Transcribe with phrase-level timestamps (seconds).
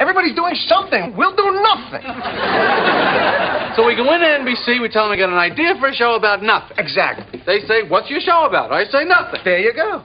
[0.00, 1.14] Everybody's doing something.
[1.16, 2.02] We'll do nothing.
[3.76, 6.16] So we go into NBC, we tell them we got an idea for a show
[6.16, 6.76] about nothing.
[6.76, 7.40] Exactly.
[7.46, 8.72] They say, what's your show about?
[8.72, 9.40] I say nothing.
[9.44, 10.02] There you go.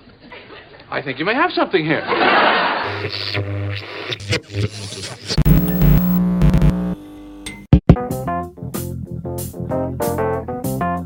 [0.91, 2.03] I think you may have something here.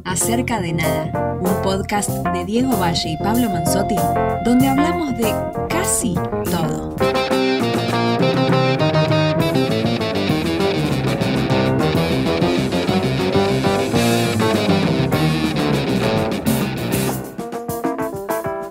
[0.04, 3.96] Acerca de Nada, un podcast de Diego Valle y Pablo Manzotti,
[4.44, 5.34] donde hablamos de
[5.70, 6.14] casi
[6.52, 6.99] todo.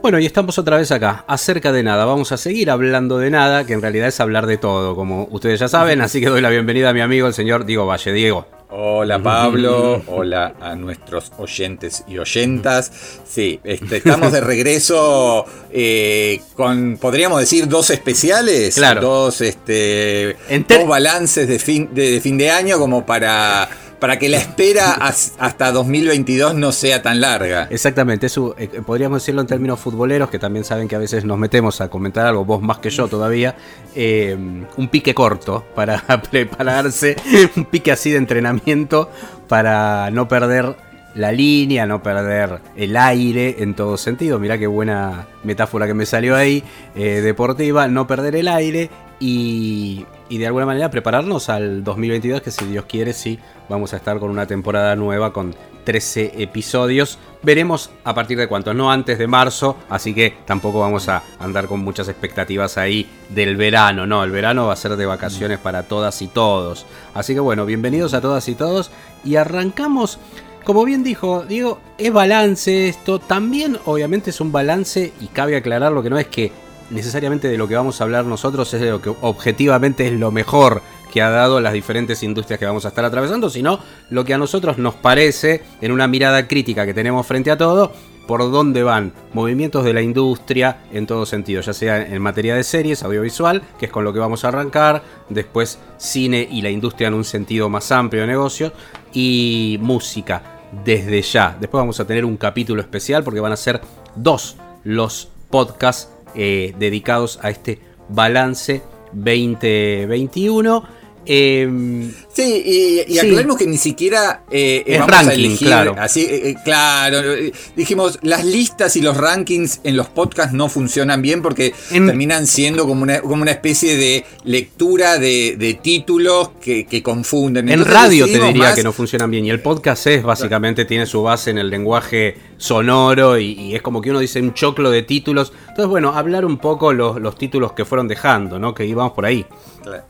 [0.08, 2.06] Bueno, y estamos otra vez acá, acerca de nada.
[2.06, 5.60] Vamos a seguir hablando de nada, que en realidad es hablar de todo, como ustedes
[5.60, 6.00] ya saben.
[6.00, 8.14] Así que doy la bienvenida a mi amigo, el señor Diego Valle.
[8.14, 8.46] Diego.
[8.70, 12.90] Hola Pablo, hola a nuestros oyentes y oyentas.
[13.26, 19.02] Sí, este, estamos de regreso eh, con, podríamos decir, dos especiales, Claro.
[19.02, 23.68] dos, este, dos balances de fin de, de fin de año como para,
[23.98, 27.66] para que la espera as- hasta 2022 no sea tan larga.
[27.70, 31.80] Exactamente, eh, podríamos decirlo en términos futboleros, que también saben que a veces nos metemos
[31.80, 33.56] a comentar algo, vos más que yo todavía,
[33.94, 34.36] eh,
[34.76, 37.16] un pique corto para prepararse,
[37.56, 39.10] un pique así de entrenamiento
[39.48, 40.76] para no perder
[41.14, 44.38] la línea, no perder el aire en todo sentido.
[44.38, 46.62] Mirá qué buena metáfora que me salió ahí,
[46.94, 52.50] eh, deportiva, no perder el aire y, y de alguna manera prepararnos al 2022, que
[52.50, 55.54] si Dios quiere, sí, vamos a estar con una temporada nueva con
[55.84, 57.18] 13 episodios.
[57.42, 61.66] Veremos a partir de cuánto, no antes de marzo, así que tampoco vamos a andar
[61.66, 65.84] con muchas expectativas ahí del verano, no, el verano va a ser de vacaciones para
[65.84, 66.84] todas y todos.
[67.14, 68.90] Así que bueno, bienvenidos a todas y todos
[69.24, 70.18] y arrancamos,
[70.64, 75.92] como bien dijo Diego, es balance esto, también obviamente es un balance y cabe aclarar
[75.92, 76.52] lo que no es que
[76.90, 80.30] necesariamente de lo que vamos a hablar nosotros es de lo que objetivamente es lo
[80.30, 83.80] mejor que ha dado las diferentes industrias que vamos a estar atravesando, sino
[84.10, 87.92] lo que a nosotros nos parece en una mirada crítica que tenemos frente a todo,
[88.26, 92.62] por dónde van movimientos de la industria en todo sentido, ya sea en materia de
[92.62, 97.08] series, audiovisual, que es con lo que vamos a arrancar, después cine y la industria
[97.08, 98.72] en un sentido más amplio de negocio,
[99.14, 100.42] y música
[100.84, 101.56] desde ya.
[101.58, 103.80] Después vamos a tener un capítulo especial porque van a ser
[104.14, 107.78] dos los podcasts eh, dedicados a este
[108.08, 110.97] balance 2021.
[111.30, 113.18] Em, Sí, y, y Sí.
[113.18, 115.94] aclaremos que ni siquiera eh, Es vamos a ranking, elegir claro.
[115.98, 117.18] así, eh, eh, claro.
[117.34, 122.06] eh, Dijimos, las listas y los rankings en los podcasts no funcionan bien porque En-
[122.06, 127.68] terminan siendo como una, como una especie de lectura de, de títulos que, que confunden.
[127.68, 129.44] en radio te diría más- que no funcionan bien.
[129.44, 133.82] Y el podcast es básicamente, tiene su base en el lenguaje sonoro y, y es
[133.82, 135.52] como que uno dice un choclo de títulos.
[135.60, 138.74] Entonces, bueno, hablar un poco los, los títulos que fueron dejando, ¿no?
[138.74, 139.44] Que íbamos por ahí.
[139.82, 140.04] Claro.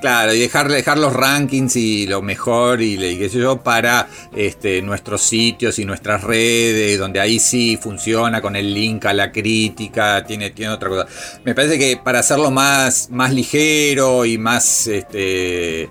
[0.00, 4.82] Claro, y dejar, dejar los rankings y lo mejor y, y qué yo para este,
[4.82, 10.24] nuestros sitios y nuestras redes, donde ahí sí funciona con el link a la crítica,
[10.24, 11.06] tiene, tiene otra cosa.
[11.44, 15.88] Me parece que para hacerlo más, más ligero y más este,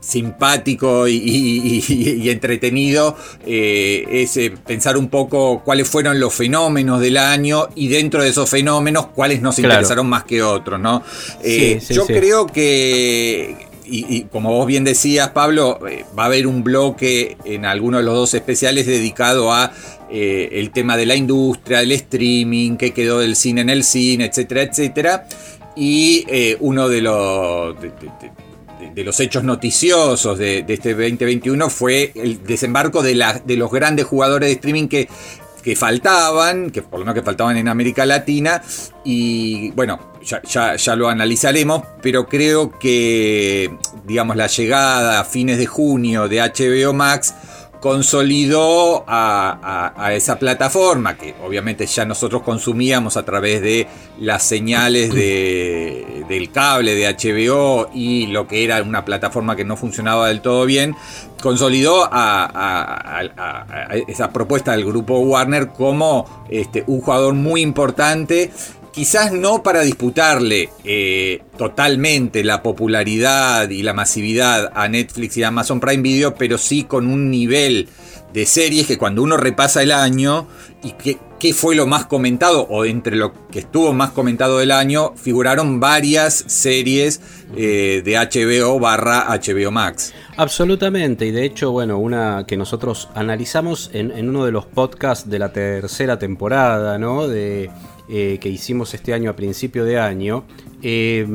[0.00, 6.34] simpático y, y- y- y entretenido eh, es eh, pensar un poco cuáles fueron los
[6.34, 9.74] fenómenos del año y dentro de esos fenómenos cuáles nos Claro.
[9.74, 11.02] interesaron más que otros, ¿no?
[11.42, 12.12] Eh, Sí, sí, yo sí.
[12.12, 17.36] creo que, y, y como vos bien decías, Pablo, eh, va a haber un bloque
[17.44, 19.72] en alguno de los dos especiales dedicado a
[20.10, 24.26] eh, el tema de la industria, el streaming, qué quedó del cine en el cine,
[24.26, 25.26] etcétera, etcétera.
[25.74, 28.45] Y eh, uno de los, de, de-
[28.94, 33.70] de- los hechos noticiosos de, de este 2021 fue el desembarco de, la- de los
[33.70, 35.08] grandes jugadores de streaming que,
[35.62, 38.62] que faltaban, que por lo menos que faltaban en América Latina,
[39.04, 43.70] y bueno, ya- ya lo analizaremos, pero creo que,
[44.06, 47.34] digamos, la llegada a fines de junio de HBO Max
[47.80, 53.86] consolidó a, esa plataforma que obviamente ya nosotros consumíamos a través de
[54.18, 59.76] las señales de- del cable de HBO y lo que era una plataforma que no
[59.76, 60.94] funcionaba del todo bien,
[61.42, 63.22] consolidó a
[64.08, 68.50] esa propuesta del grupo Warner como este, un jugador muy importante
[68.96, 75.80] quizás no para disputarle eh, totalmente la popularidad y la masividad a Netflix y Amazon
[75.80, 77.90] Prime Video, pero sí con un nivel
[78.32, 80.48] de series que cuando uno repasa el año
[80.82, 84.70] y que qué fue lo más comentado o entre lo que estuvo más comentado del
[84.70, 87.20] año, figuraron varias series
[87.54, 90.14] eh, de HBO barra HBO Max.
[90.38, 95.28] Absolutamente, y de hecho, bueno, una que nosotros analizamos en, en uno de los podcasts
[95.28, 97.28] de la tercera temporada, ¿no?
[97.28, 97.70] De
[98.08, 100.44] eh, que hicimos este año a principio de año,
[100.82, 101.26] eh,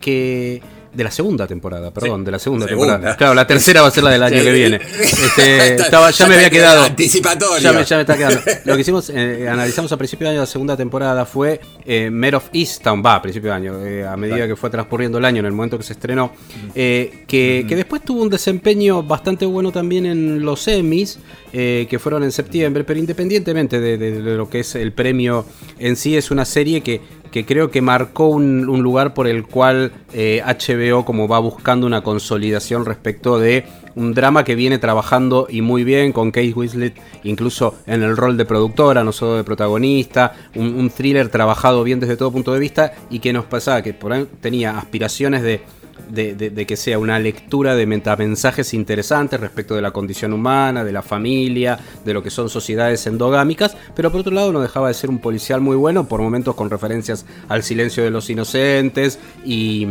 [0.00, 0.62] que
[0.92, 2.94] de la segunda temporada, perdón, Sí, de la segunda, segunda.
[2.94, 3.16] temporada.
[3.16, 4.44] Claro, la tercera va a ser la del año Sí.
[4.44, 4.80] que viene.
[5.00, 6.84] Este, estaba- ya ya me había queda quedado.
[6.84, 7.58] anticipatorio.
[7.58, 8.40] Ya me, ya me está quedando.
[8.64, 12.36] Lo que hicimos, eh, analizamos a principio de año la segunda temporada fue eh, Mare
[12.36, 15.40] of Easttown, va, a principio de año, eh, a medida que fue transcurriendo el año,
[15.40, 16.32] en el momento que se estrenó,
[16.74, 21.18] eh, que, que después tuvo un desempeño bastante bueno también en los Emmys,
[21.52, 25.46] eh, que fueron en septiembre, pero independientemente de, de- de lo que es el premio
[25.78, 27.00] en sí, es una serie que,
[27.30, 32.02] que creo que marcó un, lugar por el cual eh, HBO como va buscando una
[32.02, 33.64] consolidación respecto de
[33.94, 36.94] un drama que viene trabajando y muy bien con Kate Winslet
[37.24, 42.00] incluso en el rol de productora, no solo de protagonista, un, un thriller trabajado bien
[42.00, 45.62] desde todo punto de vista y que nos pasaba que por ahí tenía aspiraciones de,
[46.08, 51.02] de, que sea una lectura de metamensajes interesantes respecto de la condición humana, de la
[51.02, 55.10] familia, de lo que son sociedades endogámicas, pero por otro lado no dejaba de ser
[55.10, 59.88] un policial muy bueno, por momentos con referencias al silencio de los inocentes y,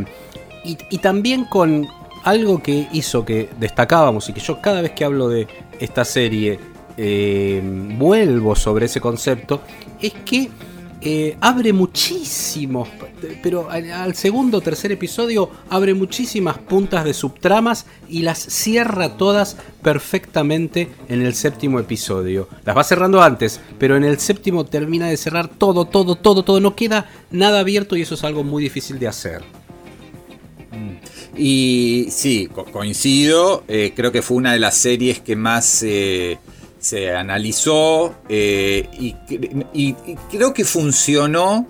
[0.63, 1.87] y, y también con
[2.23, 5.47] algo que hizo que destacábamos y que yo cada vez que hablo de
[5.79, 6.59] esta serie
[6.97, 9.61] eh, vuelvo sobre ese concepto,
[10.01, 10.49] es que
[11.09, 12.89] eh, abre muchísimos,
[13.41, 19.55] pero al, segundo o tercer episodio abre muchísimas puntas de subtramas y las cierra todas
[19.81, 22.49] perfectamente en el séptimo episodio.
[22.65, 26.59] Las va cerrando antes, pero en el séptimo termina de cerrar todo, todo, todo, todo.
[26.59, 29.43] No queda nada abierto y eso es algo muy difícil de hacer.
[31.37, 33.63] Y sí, co- coincido.
[33.69, 36.37] eh, creo que fue una de las series que más eh,
[36.79, 41.67] se analizó eh, y, cre- y- y creo que funcionó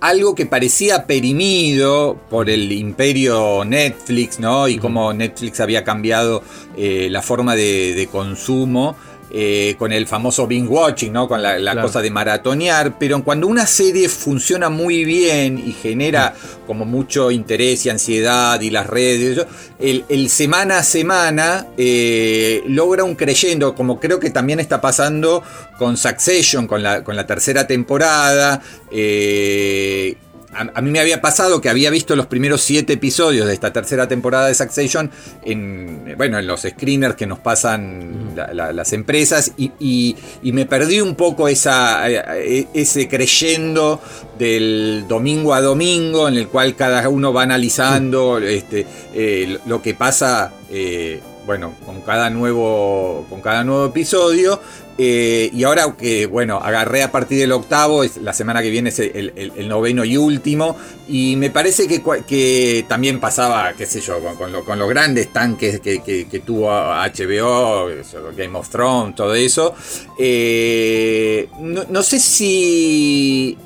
[0.00, 4.68] algo que parecía perimido por el imperio Netflix, ¿no?
[4.68, 6.42] Y cómo Netflix había cambiado
[6.76, 8.94] eh, la forma de, de consumo.
[9.30, 11.28] Eh, con el famoso binge watching, ¿no?
[11.28, 11.86] Con la, la Claro.
[11.88, 16.34] cosa de maratonear, pero cuando una serie funciona muy bien y genera
[16.66, 19.46] como mucho interés y ansiedad y las redes,
[19.78, 25.42] el semana a semana eh, logra un creyendo, como creo que también está pasando
[25.78, 28.60] con Succession, con la, con la tercera temporada.
[28.90, 30.16] eh,
[30.52, 33.72] a, a mí me había pasado que había visto los primeros siete episodios de esta
[33.72, 35.10] tercera temporada de Succession
[35.44, 40.52] en, bueno, en los screeners que nos pasan la- la- las empresas y, y- y
[40.52, 44.00] me perdí un poco esa, eh, ese creyendo
[44.38, 49.94] del domingo a domingo en el cual cada uno va analizando este, eh, lo que
[49.94, 50.52] pasa.
[50.70, 54.60] eh, bueno, con cada nuevo, con cada nuevo episodio.
[54.98, 58.90] Eh, y ahora que, bueno, agarré a partir del octavo, es, la semana que viene
[58.90, 60.76] es el, noveno y último.
[61.08, 65.80] Y me parece que, también pasaba, qué sé yo, con, lo- con los grandes tanques
[65.80, 67.88] que, tuvo HBO,
[68.36, 69.74] Game of Thrones, todo eso.
[70.18, 73.56] Eh, no sé si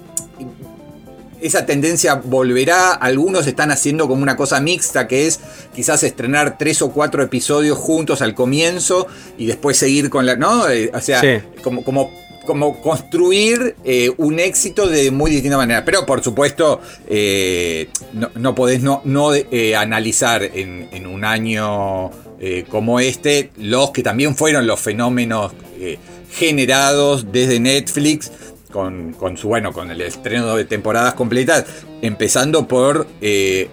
[1.43, 2.93] esa tendencia volverá.
[2.93, 5.41] Algunos están haciendo como una cosa mixta, que es
[5.75, 9.07] quizás estrenar tres o cuatro episodios juntos al comienzo
[9.39, 10.37] y después seguir con la.
[10.37, 10.69] ¿No?
[10.69, 11.45] Eh, O sea, Sí.
[11.63, 12.11] como, como,
[12.47, 15.85] como construir eh, un éxito de muy distinta manera.
[15.85, 22.11] Pero por supuesto, eh, no, no podés no, no eh, analizar en, en un año
[22.71, 25.53] como este los que también fueron los fenómenos
[26.29, 28.33] generados desde Netflix
[28.73, 31.65] con, con su bueno con el estreno de temporadas completas
[32.01, 33.69] empezando por eh,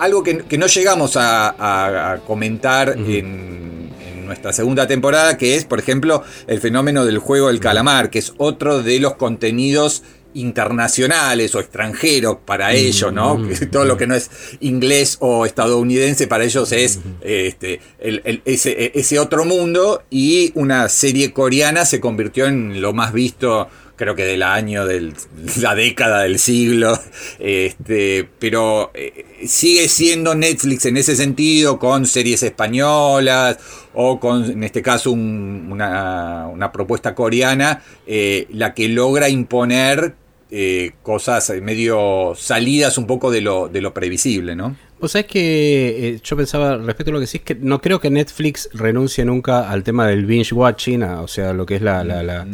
[0.00, 5.54] algo que, que no llegamos a, a- a comentar en, en nuestra segunda temporada, que
[5.56, 10.02] es, por ejemplo, el fenómeno del juego del calamar, que es otro de los contenidos
[10.34, 13.40] internacionales o extranjeros para ellos, ¿no?
[13.72, 18.92] Todo lo que no es inglés o estadounidense para ellos es este, el- el- ese,
[18.94, 24.24] ese otro mundo y una serie coreana se convirtió en lo más visto creo que
[24.24, 25.12] del año, de
[25.60, 26.98] la década del siglo,
[27.38, 33.58] este, pero eh, sigue siendo Netflix en ese sentido, con series españolas
[33.94, 40.14] o con, en este caso, un- una, una propuesta coreana, eh, la que logra imponer
[40.50, 44.76] eh, cosas medio salidas un poco de lo, de lo previsible, ¿no?
[45.00, 48.00] O sea, es que eh, yo pensaba respecto a lo que decís, que no creo
[48.00, 52.02] que Netflix renuncie nunca al tema del binge watching, o sea, lo que es la,
[52.04, 52.46] la- la- la-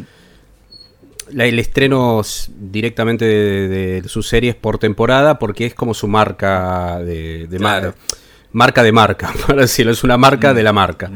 [1.38, 2.22] el estreno
[2.58, 7.94] directamente de, de sus series por temporada, porque es como su marca de, de mar-
[8.52, 11.10] marca de marca, por decirlo, es una marca de la marca.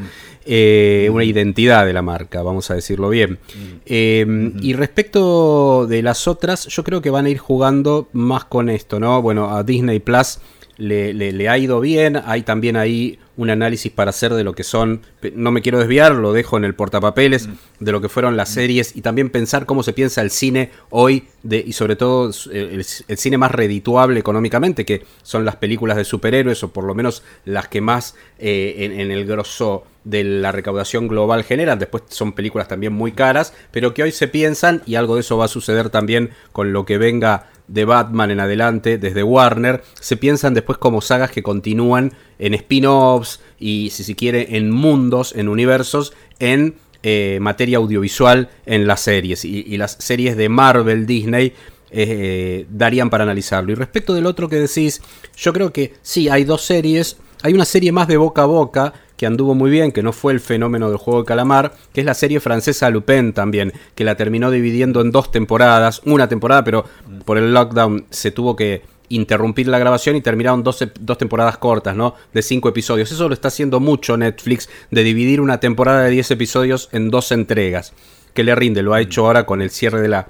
[0.49, 3.37] Eh, una identidad de la marca, vamos a decirlo bien.
[3.85, 4.25] Eh,
[4.61, 8.99] Y respecto de las otras, yo creo que van a ir jugando más con esto,
[8.99, 9.21] ¿no?
[9.21, 10.39] Bueno, a Disney Plus
[10.77, 14.53] le, le- le ha ido bien, hay también ahí un análisis para hacer de lo
[14.53, 15.01] que son,
[15.33, 17.47] no me quiero desviar, lo dejo en el portapapeles,
[17.79, 21.27] de lo que fueron las series y también pensar cómo se piensa el cine hoy
[21.43, 26.63] de, y sobre todo el, cine más redituable económicamente, que son las películas de superhéroes
[26.63, 31.07] o por lo menos las que más eh, en, en el grosso de la recaudación
[31.07, 31.79] global generan.
[31.79, 35.37] Después son películas también muy caras, pero que hoy se piensan y algo de eso
[35.37, 40.17] va a suceder también con lo que venga de Batman en adelante desde Warner, se
[40.17, 45.49] piensan después como sagas que continúan en spin-offs y si se quiere en mundos, en
[45.49, 49.43] universos, en eh, materia audiovisual en las series.
[49.45, 51.53] Y, las series de Marvel, Disney,
[51.91, 53.71] eh, darían para analizarlo.
[53.71, 55.01] Y respecto del otro que decís,
[55.35, 57.17] yo creo que sí, hay dos series.
[57.43, 60.33] Hay una serie más de boca a boca que anduvo muy bien, que no fue
[60.33, 64.15] el fenómeno del juego de calamar, que es la serie francesa Lupin también, que la
[64.15, 66.85] terminó dividiendo en dos temporadas, una temporada, pero
[67.25, 71.95] por el lockdown se tuvo que interrumpir la grabación y terminaron dos, dos, temporadas cortas,
[71.95, 72.15] ¿no?
[72.33, 73.11] De cinco episodios.
[73.11, 77.31] Eso lo está haciendo mucho Netflix, de dividir una temporada de 10 episodios en dos
[77.31, 77.93] entregas.
[78.33, 80.27] Que le rinde, lo ha hecho ahora con el cierre de la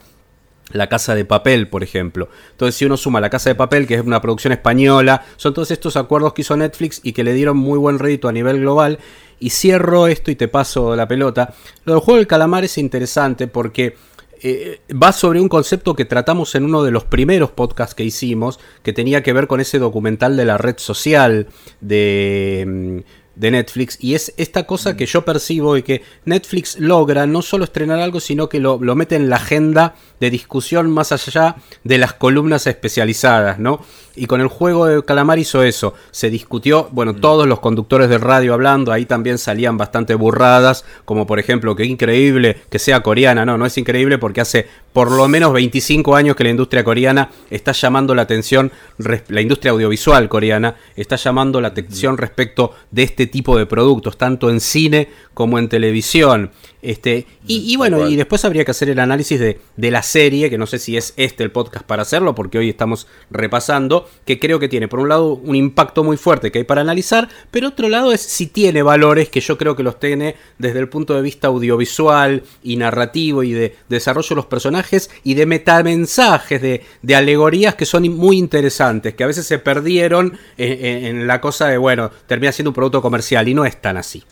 [0.72, 2.30] la Casa de Papel, por ejemplo.
[2.52, 5.72] Entonces, si uno suma La Casa de Papel, que es una producción española, son todos
[5.72, 9.00] estos acuerdos que hizo Netflix y que le dieron muy buen rédito a nivel global.
[9.40, 11.54] Y cierro esto y te paso la pelota.
[11.86, 13.96] Lo del juego del calamar es interesante porque
[14.42, 18.60] eh, va sobre un concepto que tratamos en uno de los primeros podcasts que hicimos,
[18.84, 21.48] que tenía que ver con ese documental de la red social
[21.82, 27.28] de mm, de Netflix y es esta cosa que yo percibo y que Netflix logra
[27.28, 31.12] no solo estrenar algo, sino que lo, lo, mete en la agenda de discusión más
[31.12, 33.82] allá de las columnas especializadas, ¿no?
[34.18, 37.22] Y con el juego de Calamar hizo eso, se discutió, bueno, mm.
[37.22, 41.86] todos los conductores de radio hablando, ahí también salían bastante burradas, como por ejemplo, que
[41.86, 46.36] increíble que sea coreana, no, no es increíble porque hace por lo menos 25 años
[46.36, 51.68] que la industria coreana está llamando la atención, la industria audiovisual coreana está llamando la
[51.68, 56.50] atención respecto de este tipo de productos, tanto en cine como en televisión.
[56.82, 60.60] Este, y, bueno, y después habría que hacer el análisis de, de, la serie, que
[60.60, 64.60] no sé si es este el podcast para hacerlo, porque hoy estamos repasando, que creo
[64.60, 67.90] que tiene, por un lado, un impacto muy fuerte que hay para analizar, pero otro
[67.90, 71.22] lado es si tiene valores, que yo creo que los tiene desde el punto de
[71.24, 77.16] vista audiovisual y narrativo y de, desarrollo de los personajes y de metamensajes, de, de,
[77.16, 81.78] alegorías que son muy interesantes, que a veces se perdieron en, en la cosa de,
[81.78, 84.24] bueno, termina siendo un producto comercial y no es tan así.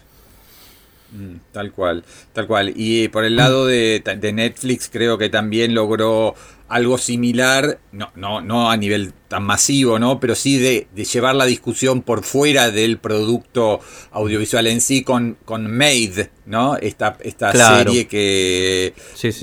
[1.16, 2.04] Mm, tal cual,
[2.34, 2.74] tal cual.
[2.76, 4.02] Y por el lado de,
[4.34, 6.36] Netflix creo que también logró
[6.68, 10.20] algo similar, no, no, no a nivel tan masivo, ¿no?
[10.20, 13.80] Pero sí de, llevar la discusión por fuera del producto
[14.12, 16.76] audiovisual en sí con, con Made, ¿no?
[16.76, 18.94] Esta, esta serie que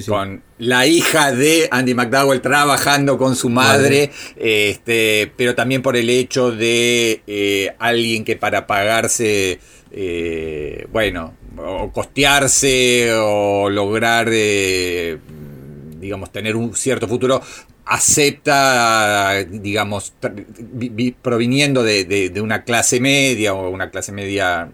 [0.06, 6.10] con la hija de Andy McDowell trabajando con su madre, este, pero también por el
[6.10, 9.58] hecho de eh, alguien que para pagarse
[9.94, 15.18] eh, bueno, o costearse o lograr, eh,
[15.98, 17.42] digamos, tener un cierto futuro,
[17.84, 20.14] acepta, digamos,
[21.20, 24.70] proviniendo de, una clase media o una clase media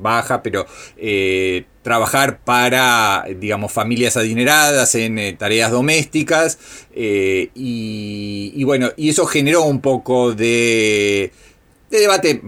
[0.00, 6.58] baja, pero eh, trabajar para, digamos, familias adineradas en tareas domésticas.
[6.94, 11.30] y, bueno, y eso generó un poco de,
[11.90, 12.40] de debate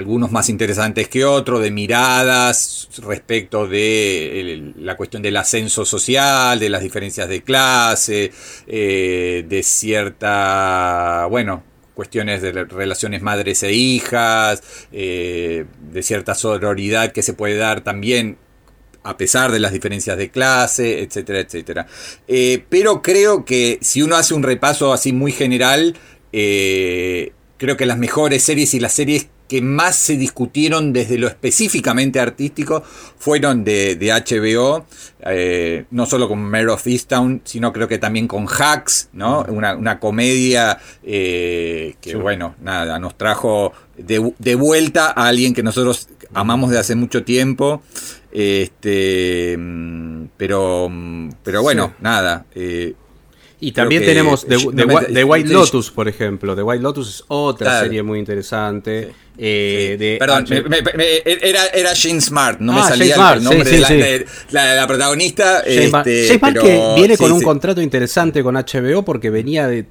[0.00, 6.70] algunos más interesantes que otros, de miradas respecto de la cuestión del ascenso social, de
[6.70, 8.32] las diferencias de clase,
[8.66, 17.22] eh, de cierta, bueno, cuestiones de relaciones madres e hijas, eh, de cierta sororidad que
[17.22, 18.38] se puede dar también
[19.02, 21.86] a pesar de las diferencias de clase, etcétera, etcétera.
[22.26, 25.94] Eh, pero creo que si uno hace un repaso así muy general,
[26.30, 32.20] creo que las mejores series y las series que más se discutieron desde lo específicamente
[32.20, 32.84] artístico
[33.18, 34.86] fueron de, HBO,
[35.26, 39.44] eh, no solo con Mare of Easttown, sino creo que también con Hacks, ¿no?
[39.48, 46.70] una, comedia eh, que, bueno, nada, nos trajo de, vuelta a alguien que nosotros amamos
[46.70, 47.82] de hace mucho tiempo.
[48.30, 49.58] Este,
[50.36, 50.88] pero,
[51.42, 52.46] pero bueno, nada.
[52.54, 52.94] Eh,
[53.60, 56.56] y también tenemos The, White Lotus, por ejemplo.
[56.56, 59.12] The White Lotus es otra serie muy interesante.
[59.42, 60.44] Eh, Perdón,
[61.24, 65.62] era, era Jane Smart, no me ah, salía el nombre de, la, protagonista.
[65.64, 69.84] Jane, este, Smart que viene con un contrato interesante con HBO porque venía de,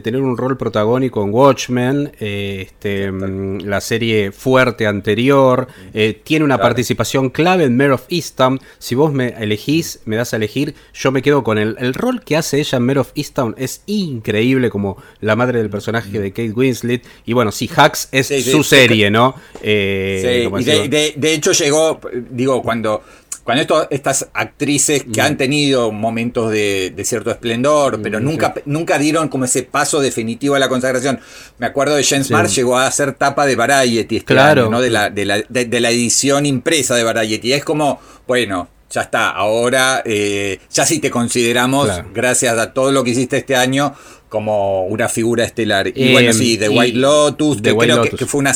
[0.00, 5.68] tener un rol protagónico en Watchmen, este, mm, la serie fuerte anterior.
[5.94, 8.60] Eh, tiene una participación clave en Mare of Easttown.
[8.78, 12.22] Si vos me elegís, me das a elegir, yo me quedo con el, el rol
[12.24, 13.54] que hace ella en Mare of Easttown.
[13.58, 17.04] Es increíble como la madre del personaje de Kate Winslet.
[17.24, 19.34] Y bueno, si Hacks es su serie serie, ¿no?
[19.62, 22.00] Eh, sí, y de, de, hecho llegó,
[22.30, 23.02] digo, cuando
[23.46, 29.28] cuando esto, estas actrices que han tenido momentos de, cierto esplendor, pero nunca, nunca dieron
[29.28, 31.20] como ese paso definitivo a la consagración.
[31.58, 34.68] Me acuerdo de James Marsh llegó a ser tapa de Variety este claro.
[34.68, 34.80] ¿no?
[34.80, 37.52] De la, de, la, de, la edición impresa de Variety.
[37.52, 43.04] Es como, bueno, ya está, ahora eh, ya sí te consideramos, gracias a todo lo
[43.04, 43.94] que hiciste este año,
[44.28, 45.88] como una figura estelar.
[45.88, 48.54] Y bueno, em, sí, The White Lotus, que creo Que, fue una,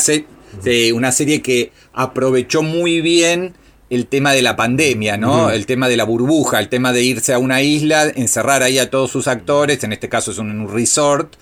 [0.93, 3.53] una serie que aprovechó muy bien
[3.91, 5.51] el tema de la pandemia, ¿no?
[5.51, 8.89] El tema de la burbuja, el tema de irse a una isla, encerrar ahí a
[8.89, 11.35] todos sus actores, en este caso es un, resort,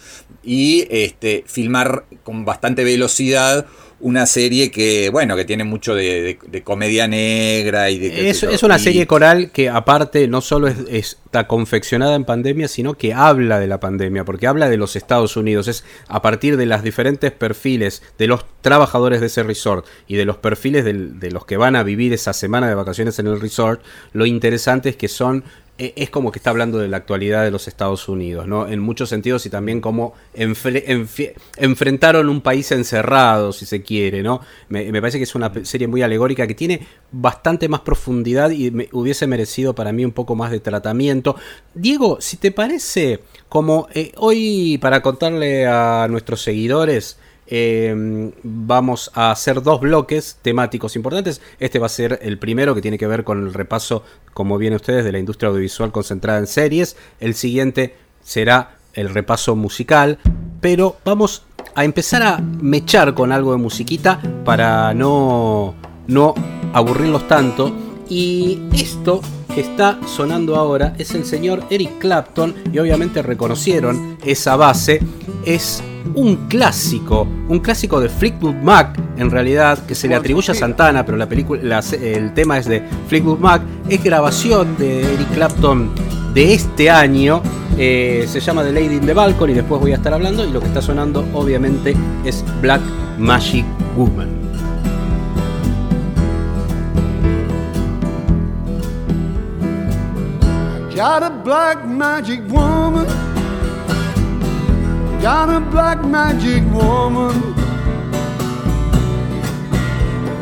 [0.43, 3.67] y este, filmar con bastante velocidad
[4.01, 8.29] una serie que, bueno, que tiene mucho de, comedia negra y de...
[8.29, 13.13] Es, es una serie coral que aparte no solo está confeccionada en pandemia, sino que
[13.13, 15.67] habla de la pandemia, porque habla de los Estados Unidos.
[15.67, 20.25] Es a partir de los diferentes perfiles de los trabajadores de ese resort y de
[20.25, 23.81] los perfiles de los que van a vivir esa semana de vacaciones en el resort,
[24.13, 25.43] lo interesante es que son
[25.79, 28.67] es como que está hablando de la actualidad de los Estados Unidos, ¿no?
[28.67, 34.41] En muchos sentidos y también cómo enfrentaron un país encerrado, si se quiere, ¿no?
[34.67, 38.89] Me, parece que es una serie muy alegórica que tiene bastante más profundidad y me
[38.91, 41.37] hubiese merecido para mí un poco más de tratamiento.
[41.73, 47.17] Diego, si te parece, como eh, hoy para contarle a nuestros seguidores,
[47.51, 51.41] Em, vamos a hacer dos bloques temáticos importantes.
[51.59, 54.03] Este va a ser el primero que tiene que ver con el repaso,
[54.35, 56.95] como vienen ustedes, de la industria audiovisual concentrada en series.
[57.19, 60.19] El siguiente será el repaso musical.
[60.61, 65.73] Pero vamos a empezar a mechar con algo de musiquita para no,
[66.07, 66.35] no
[66.73, 67.75] aburrirlos tanto.
[68.09, 69.21] Y esto
[69.59, 75.01] que está sonando ahora es el señor Eric Clapton y obviamente reconocieron esa base.
[75.43, 75.83] Es
[76.15, 81.05] un clásico, un clásico de Fleetwood Mac, en realidad, que se le atribuye a Santana,
[81.05, 85.91] pero la película, el tema es de Fleetwood Mac, es grabación de Eric Clapton
[86.33, 87.41] de este año.
[87.77, 90.45] Eh, se llama The Lady in the Balcony y después voy a estar hablando.
[90.45, 92.81] Y lo que está sonando, obviamente, es Black
[93.17, 93.65] Magic
[93.97, 94.38] Woman.
[100.99, 103.05] Got a black magic woman.
[105.21, 107.53] Got a black magic woman.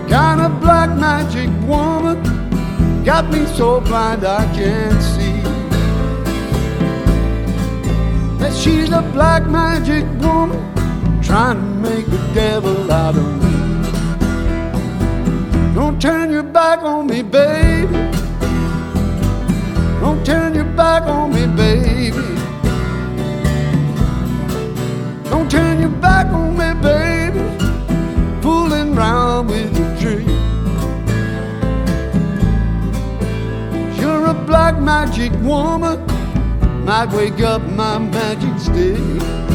[0.10, 2.24] Got a black magic woman.
[3.04, 5.42] Got me so blind I can't see.
[8.40, 10.58] That she's a black magic woman
[11.22, 13.52] trying to make the devil out of me.
[15.76, 18.07] Don't turn your back on me, baby.
[20.08, 22.12] Don't turn your back on me, baby.
[25.30, 27.44] Don't turn your back on me, baby.
[28.42, 30.30] Fooling round with your dream.
[34.00, 36.00] You're a black magic woman.
[36.86, 39.47] Might wake up my magic stick.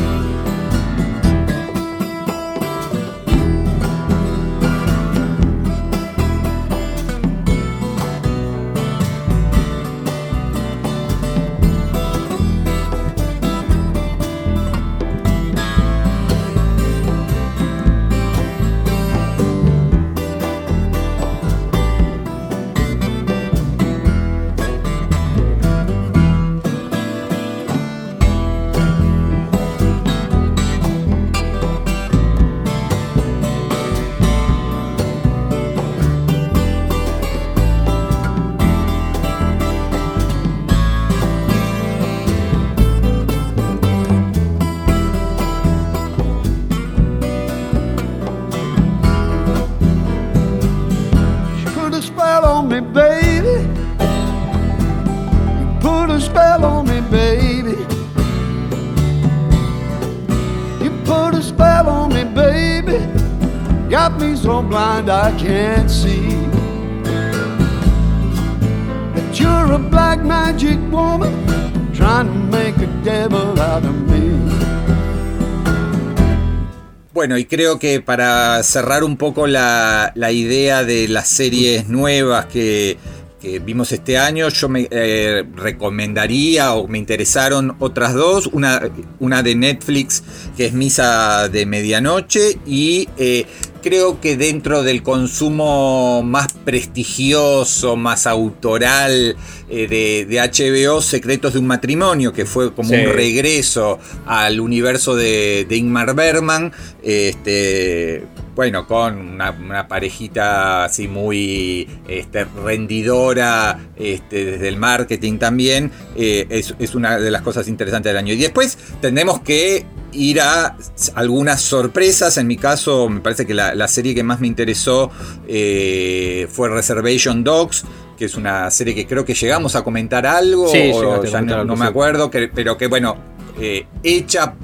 [77.38, 82.96] Y creo que para cerrar un poco la, la idea de las series nuevas que,
[83.42, 88.80] que vimos este año, yo me eh, recomendaría o me interesaron otras dos, una,
[89.18, 90.22] una de Netflix
[90.56, 93.44] que es Misa de Medianoche y eh,
[93.82, 99.36] creo que dentro del consumo más prestigioso, más autoral
[99.68, 105.66] eh, de, HBO, Secretos de un matrimonio, que fue como un regreso al universo de,
[105.70, 115.38] Ingmar Bergman, este, bueno, con una, parejita así muy este, rendidora este, desde el marketing
[115.38, 118.34] también, eh, es, es una de las cosas interesantes del año.
[118.34, 120.76] Y después tenemos que ir a
[121.14, 122.36] algunas sorpresas.
[122.36, 125.10] En mi caso, me parece que la, serie que más me interesó
[125.48, 127.84] eh, fue Reservation Dogs,
[128.16, 132.30] que es una serie que creo que llegamos a comentar algo, ya no, me acuerdo,
[132.30, 133.16] pero que bueno,
[133.60, 134.54] eh, hecha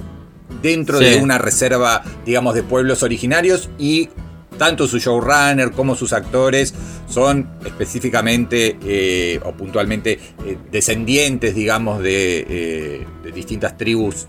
[0.63, 4.09] dentro de una reserva, digamos, de pueblos originarios y
[4.59, 6.75] tanto su showrunner como sus actores
[7.09, 10.19] son específicamente eh, o puntualmente
[10.71, 14.27] descendientes, digamos, de, de distintas tribus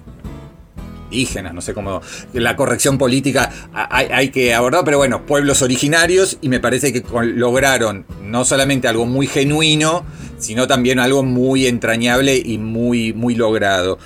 [1.09, 2.01] indígenas, no sé cómo,
[2.33, 8.05] la corrección política hay, que abordar, pero bueno, pueblos originarios y me parece que lograron
[8.23, 10.05] no solamente algo muy genuino,
[10.37, 13.97] sino también algo muy entrañable y muy, muy logrado.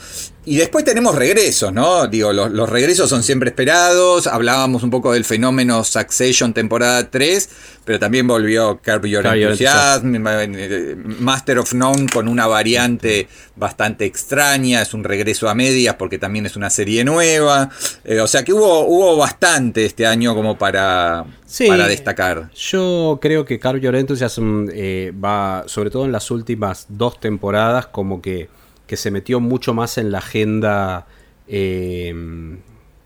[0.45, 2.05] Y después tenemos regresos, ¿no?
[2.07, 4.27] Digo, los, regresos son siempre esperados.
[4.27, 7.49] Hablábamos un poco del fenómeno Succession temporada 3,
[7.85, 14.81] pero también volvió Curb Your Enthusiasm, eh, Master of None con una variante bastante extraña.
[14.81, 17.69] Es un regreso a medias porque también es una serie nueva.
[18.03, 21.23] Eh, o sea que hubo, hubo bastante este año como para,
[21.65, 22.49] para destacar.
[22.53, 27.87] Yo creo que Curb Your Enthusiasm eh, va, sobre todo en las últimas dos temporadas,
[27.87, 28.49] como que
[28.87, 31.07] que se metió mucho más en la agenda,
[31.47, 32.13] eh,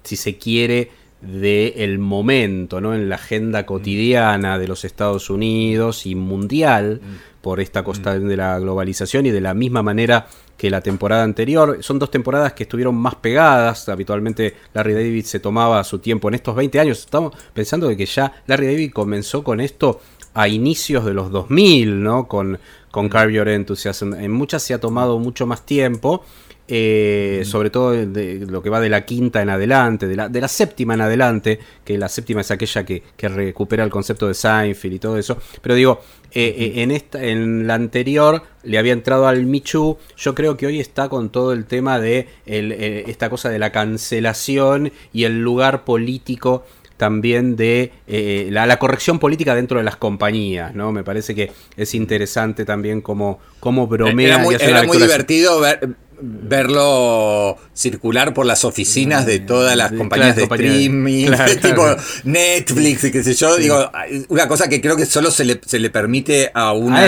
[0.04, 2.94] si se quiere, del momento, ¿no?
[2.94, 7.42] En la agenda cotidiana de los Estados Unidos y mundial mm.
[7.42, 8.28] por esta costa mm.
[8.28, 11.80] de la globalización y de la misma manera que la temporada anterior.
[11.82, 13.90] Son dos temporadas que estuvieron más pegadas.
[13.90, 17.00] Habitualmente Larry David se tomaba su tiempo en estos 20 años.
[17.00, 20.00] Estamos pensando de que ya Larry David comenzó con esto
[20.36, 22.28] a inicios de los 2000, ¿no?
[22.28, 22.60] Con,
[22.98, 24.16] con Carve Your Enthusiasm.
[24.16, 26.24] En muchas se ha tomado mucho más tiempo.
[26.68, 30.42] Eh, sobre todo de, lo que va de la quinta en adelante, de la, de
[30.42, 34.96] la séptima en adelante, que la séptima es aquella que, recupera el concepto de Seinfeld
[34.96, 35.38] y todo eso.
[35.62, 40.34] Pero digo, eh, eh, en, esta, en la anterior le había entrado al Michu, yo
[40.34, 45.24] creo que hoy está con todo el tema de esta cosa de la cancelación y
[45.24, 46.66] el lugar político
[46.98, 50.92] también de eh, la, corrección política dentro de las compañías, ¿no?
[50.92, 54.28] Me parece que es interesante también cómo, cómo bromea.
[54.28, 60.36] Era muy, era muy divertido ver, verlo circular por las oficinas de todas las compañías
[60.36, 61.28] de streaming,
[61.62, 61.86] tipo
[62.24, 63.56] Netflix y qué sé yo.
[63.58, 63.92] Digo,
[64.30, 67.02] una cosa que creo que solo se le, se le permite a una,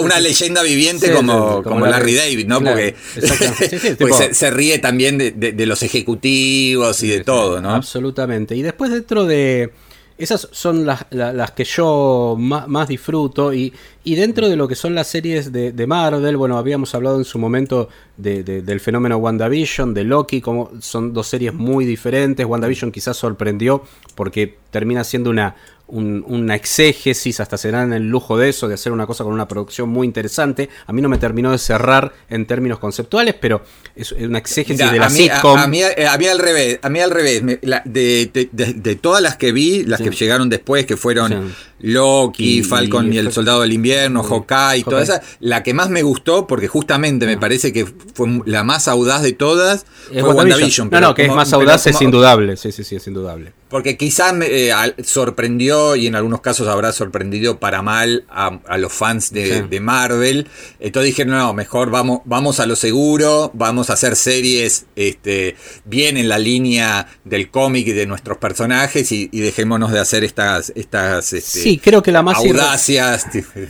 [0.00, 2.60] una leyenda viviente como, como, Larry David, ¿no?
[2.60, 2.94] Porque
[4.32, 7.74] se, ríe también de, de, los ejecutivos y de todo, ¿no?
[7.74, 8.56] Absolutamente.
[8.56, 9.70] Y después dentro de
[10.18, 14.94] esas son las, las, que yo más, disfruto y, y, dentro de lo que son
[14.94, 20.04] las series de, Marvel, bueno, habíamos hablado en su momento de, del fenómeno WandaVision, de
[20.04, 22.46] Loki, como son dos series muy diferentes.
[22.46, 23.82] WandaVision quizás sorprendió
[24.14, 25.54] porque termina siendo una,
[25.88, 29.46] una exégesis, hasta se dan el lujo de eso, de hacer una cosa con una
[29.46, 30.68] producción muy interesante.
[30.86, 33.62] A mí no me terminó de cerrar en términos conceptuales, pero
[33.94, 35.58] es una exégesis de la sitcom.
[35.58, 37.42] A, mí, al revés, a mí al revés.
[37.84, 43.32] de, todas las que vi, las que llegaron después, que fueron Loki, Falcon y, el
[43.32, 47.36] Soldado del Invierno, Hawkeye, y toda esa, la que más me gustó, porque justamente me
[47.36, 50.88] parece que fue la más audaz de todas, fue WandaVision.
[50.90, 53.52] no, no, que es más audaz es indudable, sí, sí, sí, es indudable.
[53.68, 58.92] Porque quizás me eh, sorprendió, y en algunos casos habrá sorprendido para mal a, los
[58.92, 60.46] fans de, Marvel.
[60.78, 66.16] Entonces dije, no, mejor vamos, vamos a lo seguro, vamos a hacer series este, bien
[66.16, 71.32] en la línea del cómic y de nuestros personajes y, dejémonos de hacer estas, estas
[71.32, 73.26] este, sí, creo que la más audacias.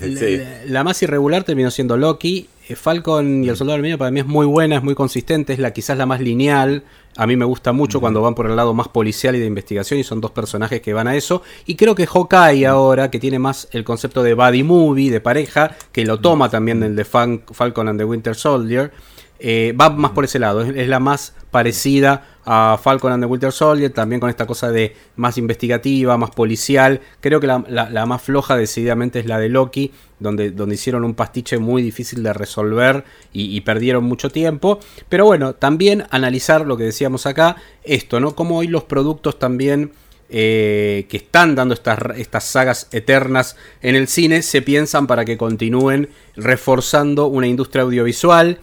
[0.66, 2.48] la, más irregular terminó siendo Loki.
[2.68, 5.52] Eh, Falcon y el Soldado del Medio para mí es muy buena, es muy consistente,
[5.52, 6.82] es la quizás la más lineal.
[7.16, 10.00] A mí me gusta mucho cuando van por el lado más policial y de investigación
[10.00, 11.42] y son dos personajes que van a eso.
[11.64, 15.76] Y creo que Hawkeye ahora, que tiene más el concepto de buddy movie, de pareja,
[15.92, 18.92] que lo toma también del de Falcon and the Winter Soldier,
[19.38, 20.62] eh, va más por ese lado.
[20.62, 24.94] Es, la más parecida a Falcon and the Winter Soldier, también con esta cosa de
[25.16, 27.00] más investigativa, más policial.
[27.20, 31.58] Creo que la, más floja decididamente es la de Loki, donde, donde hicieron un pastiche
[31.58, 34.78] muy difícil de resolver y, perdieron mucho tiempo.
[35.08, 38.36] Pero bueno, también analizar lo que decíamos acá, esto, ¿no?
[38.36, 39.92] Como hoy los productos también...
[40.28, 45.38] Eh, que están dando estas, estas sagas eternas en el cine se piensan para que
[45.38, 48.58] continúen reforzando una industria audiovisual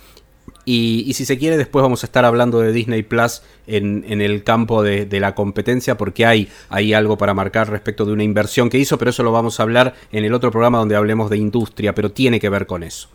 [0.66, 4.44] Y, y si se quiere, después vamos a estar hablando de Disney Plus en, el
[4.44, 8.70] campo de, de la competencia, porque hay, hay algo para marcar respecto de una inversión
[8.70, 11.38] que hizo, pero eso lo vamos a hablar en el otro programa donde hablemos de
[11.38, 13.10] industria, pero tiene que ver con eso.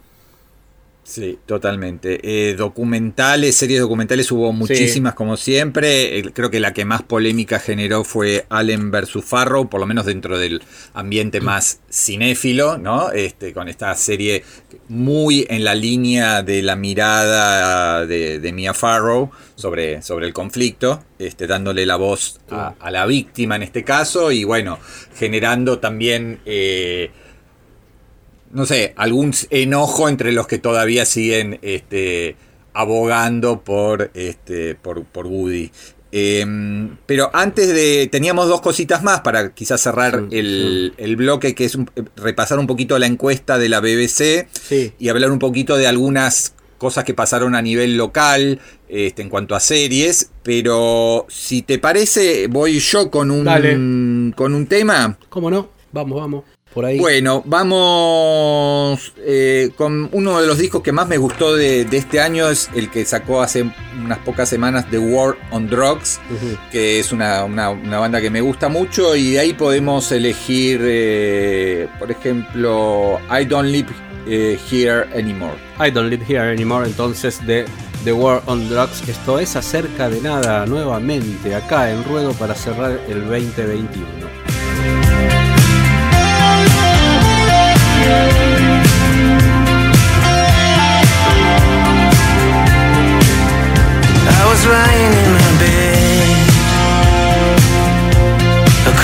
[1.08, 2.20] Sí, totalmente.
[2.22, 6.18] Eh, documentales, series documentales hubo muchísimas como siempre.
[6.18, 9.24] Eh, creo que la que más polémica generó fue Allen vs.
[9.24, 13.10] Farrow, por lo menos dentro del ambiente más cinéfilo, ¿no?
[13.10, 14.44] Este, con esta serie
[14.88, 21.02] muy en la línea de la mirada de, de Mia Farrow sobre, sobre el conflicto,
[21.18, 24.78] este, dándole la voz a, a la víctima en este caso y bueno,
[25.16, 26.40] generando también...
[26.44, 27.10] eh,
[28.52, 32.36] no sé, algún enojo entre los que todavía siguen este,
[32.72, 35.70] abogando por, este, por, por Woody.
[36.10, 38.08] Eh, pero antes de.
[38.10, 42.58] Teníamos dos cositas más para quizás cerrar Sí, el, el bloque, que es un- repasar
[42.58, 44.92] un poquito la encuesta de la BBC Sí.
[44.98, 48.58] y hablar un poquito de algunas cosas que pasaron a nivel local
[48.88, 50.30] este, en cuanto a series.
[50.42, 53.72] Pero si te parece, voy yo con un, Dale.
[54.34, 55.18] con un tema.
[55.28, 55.68] ¿Cómo no?
[55.92, 56.44] Vamos, vamos.
[56.74, 56.98] Por ahí.
[56.98, 62.20] Bueno, vamos eh, con uno de los discos que más me gustó de, de este
[62.20, 63.64] año, es el que sacó hace
[64.04, 66.20] unas pocas semanas, The War on Drugs,
[66.70, 70.80] que es una, una- una banda que me gusta mucho y de ahí podemos elegir,
[70.84, 73.88] eh, por ejemplo, I Don't Live
[74.26, 75.54] eh, Here Anymore.
[75.84, 77.64] I don't live here anymore, entonces de
[78.04, 79.08] The War on Drugs.
[79.08, 84.57] Esto es acerca de nada nuevamente acá en Ruedo para cerrar el 2021.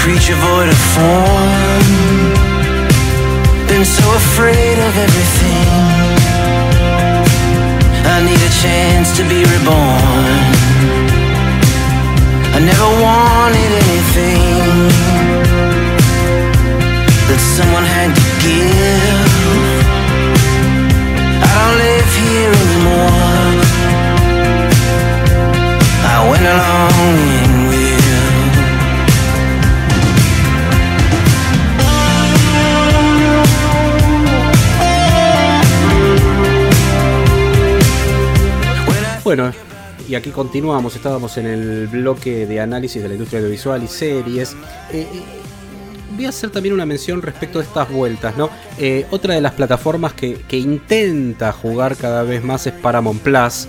[0.04, 1.86] Creature void of form.
[3.68, 5.68] Been so afraid of everything.
[8.14, 10.40] I need a chance to be reborn.
[12.56, 14.23] I never wanted anything
[40.14, 44.52] y aquí continuamos, estábamos en el bloque de análisis de la industria audiovisual y series.
[44.92, 45.22] Eh, eh,
[46.14, 48.48] voy a hacer también una mención respecto de estas vueltas, ¿no?
[48.78, 53.66] Eh, otra de las plataformas que, intenta jugar cada vez más es Paramount Plus.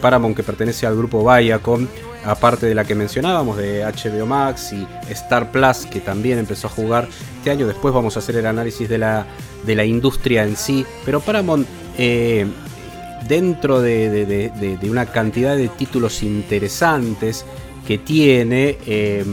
[0.00, 1.86] Paramount que pertenece al grupo Viacom,
[2.24, 6.70] aparte de la que mencionábamos de HBO Max y Star Plus que también empezó a
[6.70, 7.68] jugar este año.
[7.68, 9.24] Después vamos a hacer el análisis de la,
[9.64, 11.68] de la industria en sí, pero Paramount
[13.28, 17.44] dentro de, una cantidad de títulos interesantes
[17.86, 19.24] que tiene, eh,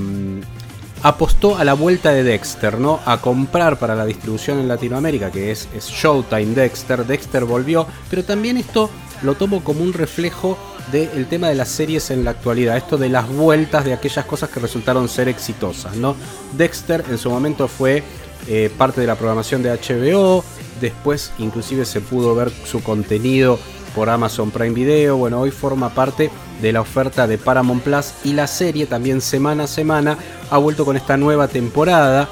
[1.03, 2.99] apostó a la vuelta de Dexter, ¿no?
[3.05, 7.05] A comprar para la distribución en Latinoamérica, que es, es Showtime Dexter.
[7.05, 8.89] Dexter volvió, pero también esto
[9.23, 10.57] lo tomo como un reflejo
[10.91, 14.49] del tema de las series en la actualidad, esto de las vueltas de aquellas cosas
[14.49, 16.15] que resultaron ser exitosas, ¿no?
[16.57, 18.03] Dexter en su momento fue
[18.47, 20.43] eh, parte de la programación de HBO,
[20.81, 23.59] después inclusive se pudo ver su contenido
[23.95, 26.29] por Amazon Prime Video, bueno, hoy forma parte
[26.61, 30.17] de la oferta de Paramount Plus y la serie también semana a semana
[30.49, 32.29] ha vuelto con esta nueva temporada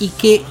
[0.00, 0.42] y que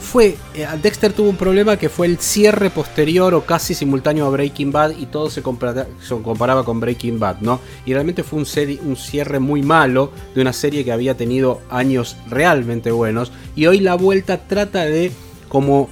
[0.00, 4.30] fue, eh, Dexter tuvo un problema que fue el cierre posterior o casi simultáneo a
[4.30, 7.60] Breaking Bad y todo se, compara- se comparaba con Breaking Bad, ¿no?
[7.86, 8.46] Y realmente fue un,
[8.84, 13.78] un cierre muy malo de una serie que había tenido años realmente buenos y hoy
[13.80, 15.12] la vuelta trata de
[15.48, 15.88] como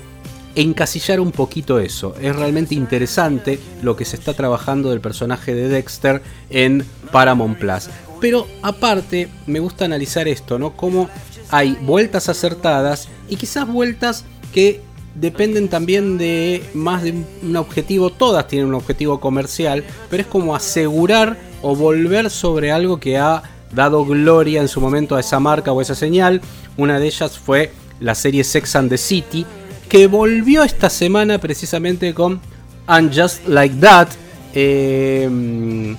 [0.54, 2.14] encasillar un poquito eso.
[2.20, 7.88] Es realmente interesante lo que se está trabajando del personaje de Dexter en Paramount Plus.
[8.20, 10.76] Pero aparte, me gusta analizar esto, ¿no?
[10.76, 11.08] Cómo
[11.50, 14.82] hay vueltas acertadas y quizás vueltas que
[15.14, 18.10] dependen también de más de un- objetivo.
[18.10, 23.42] Todas tienen un objetivo comercial, pero es como asegurar o volver sobre algo que ha
[23.72, 26.40] dado gloria en su momento a esa marca o esa señal.
[26.76, 29.44] Una de ellas fue la serie Sex and the City,
[29.90, 32.40] que volvió esta semana precisamente con
[32.86, 34.08] And Just Like That.
[34.54, 35.96] eh,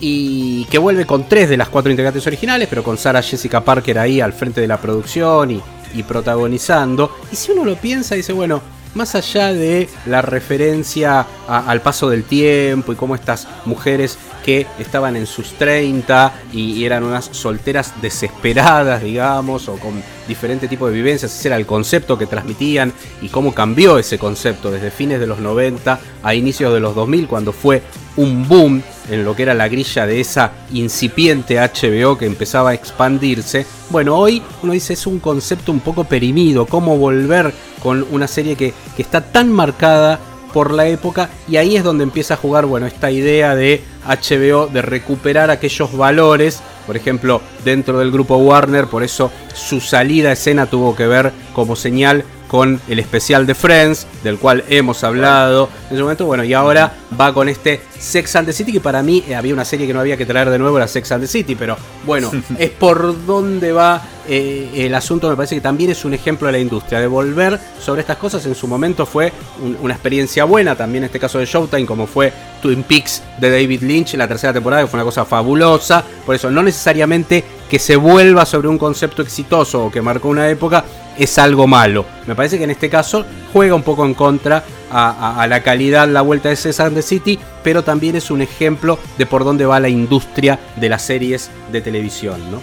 [0.00, 3.98] y que vuelve con tres de las cuatro integrantes originales, pero con Sarah Jessica Parker
[3.98, 5.62] ahí al frente de la producción y,
[5.94, 7.16] y protagonizando.
[7.32, 8.60] Y si uno lo piensa, dice, bueno,
[8.94, 15.16] más allá de la referencia al paso del tiempo y cómo estas mujeres que estaban
[15.16, 21.34] en sus 30 y, eran unas solteras desesperadas, digamos, o con diferente tipo de vivencias.
[21.34, 25.38] Ese era el concepto que transmitían y cómo cambió ese concepto desde fines de los
[25.38, 27.82] 90 a inicios de los 2000, cuando fue
[28.16, 32.74] un boom en lo que era la grilla de esa incipiente HBO que empezaba a
[32.74, 33.66] expandirse.
[33.90, 37.52] Bueno, hoy uno dice es un concepto un poco perimido, cómo volver
[37.82, 40.20] con una serie que, que está tan marcada
[40.54, 44.68] por la época y ahí es donde empieza a jugar bueno esta idea de HBO
[44.68, 46.62] de recuperar aquellos valores.
[46.86, 51.32] Por ejemplo dentro del grupo Warner por eso su salida a escena tuvo que ver
[51.52, 56.24] como señal con el especial de Friends, del cual hemos hablado en ese momento.
[56.24, 59.52] Bueno, y ahora va con este Sex and the City, que para mí eh, había
[59.52, 61.76] una serie que no había que traer de nuevo, era Sex and the City, pero
[62.06, 65.28] bueno, es por donde va eh, el asunto.
[65.28, 68.46] Me parece que también es un ejemplo de la industria, de volver sobre estas cosas.
[68.46, 72.06] En su momento fue un- una experiencia buena, también en este caso de Showtime, como
[72.06, 76.04] fue Twin Peaks de David Lynch en la tercera temporada, que fue una cosa fabulosa.
[76.24, 80.48] Por eso, no necesariamente que se vuelva sobre un concepto exitoso o que marcó una
[80.48, 80.84] época
[81.18, 82.04] es algo malo.
[82.26, 85.62] Me parece que en este caso juega un poco en contra a, a- a la
[85.62, 89.66] calidad, la vuelta de César de City, pero también es un ejemplo de por dónde
[89.66, 92.60] va la industria de las series de televisión, ¿no?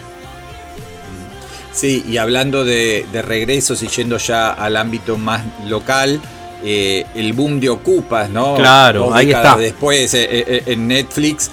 [1.73, 6.19] Sí, y hablando de, de regresos y yendo ya al ámbito más local,
[6.63, 8.55] eh, el boom de Ocupas, ¿no?
[8.55, 9.55] Claro, Dos ahí está.
[9.57, 11.49] Después eh, eh, en Netflix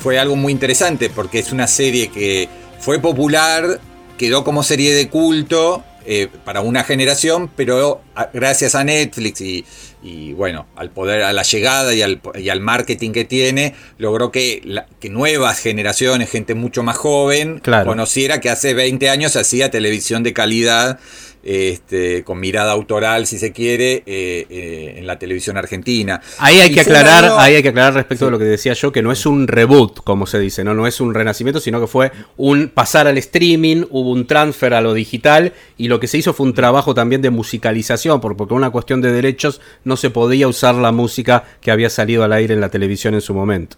[0.00, 2.48] fue algo muy interesante porque es una serie que
[2.80, 3.80] fue popular,
[4.18, 9.64] quedó como serie de culto eh, para una generación, pero a- gracias a Netflix y,
[10.02, 14.30] y, bueno, al poder, a la llegada y al, y al marketing que tiene, logró
[14.30, 17.86] que, la- que nuevas generaciones, gente mucho más joven, Claro.
[17.86, 20.98] conociera que hace 20 años hacía televisión de calidad.
[21.44, 26.20] Este, con mirada autoral, si se quiere, eh, eh, en la televisión argentina.
[26.38, 28.92] Ahí hay Y que aclarar, ahí hay que aclarar respecto de lo que decía yo,
[28.92, 31.86] que no es un reboot, como se dice, no, no es un renacimiento, sino que
[31.86, 36.16] fue un pasar al streaming, hubo un transfer a lo digital y lo que se
[36.18, 40.10] hizo fue un trabajo también de musicalización, por- porque una cuestión de derechos no se
[40.10, 43.76] podía usar la música que había salido al aire en la televisión en su momento.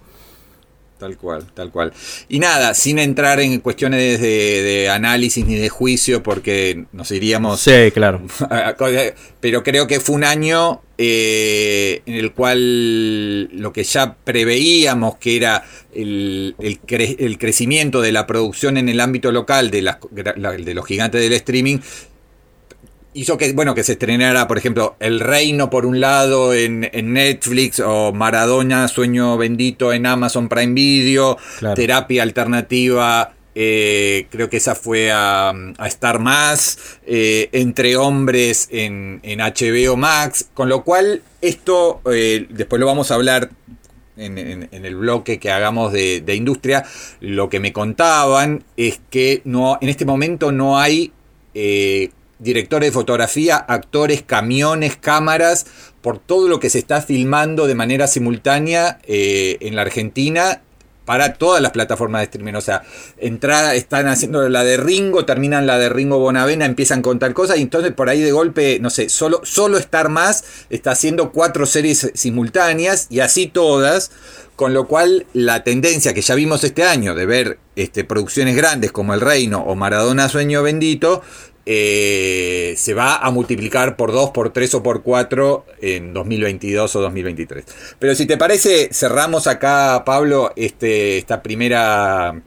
[0.99, 1.93] Tal cual, tal cual.
[2.29, 7.61] Y nada, sin entrar en cuestiones de, de análisis ni de juicio, porque nos iríamos
[7.61, 8.23] Sí, claro.
[9.41, 15.37] Pero creo que fue un año eh, en el cual lo que ya preveíamos que
[15.37, 19.99] era el, el cre- el crecimiento de la producción en el ámbito local de, las-
[20.11, 21.79] de los gigantes del streaming
[23.17, 27.13] hizo que, bueno, que se estrenara, por ejemplo, El Reino por un lado en, en
[27.15, 31.75] Netflix o Maradona, Sueño Bendito en Amazon Prime Video, Claro.
[31.75, 39.21] Terapia Alternativa, eh, creo que esa fue a, a Star Más, eh, Entre Hombres en,
[39.23, 43.51] en HBO Max, con lo cual esto, eh, después lo vamos a hablar
[44.19, 46.85] en, en- en el bloque que hagamos de, de industria,
[47.21, 51.13] lo que me contaban es que no, en este momento no hay
[52.39, 55.67] directores de fotografía, actores, camiones, cámaras,
[56.01, 60.63] por todo lo que se está filmando de manera simultánea eh, en la Argentina
[61.07, 62.55] para todas las plataformas de streaming.
[62.55, 62.83] O sea,
[63.17, 67.57] entrada, están haciendo la de Ringo, terminan la de Ringo Bonavena, empiezan con tal cosa,
[67.57, 71.65] y entonces por ahí de golpe, no sé, solo, solo Star Más está haciendo cuatro
[71.65, 74.11] series simultáneas y así todas.
[74.57, 78.91] Con lo cual, la tendencia que ya vimos este año de ver este, producciones grandes
[78.91, 81.23] como El Reino o Maradona Sueño Bendito,
[81.69, 87.01] eh, se va a multiplicar por 2, por 3 o por 4 en 2022 o
[87.01, 87.65] 2023.
[87.99, 92.41] Pero si te parece, cerramos acá, Pablo, este, esta primera,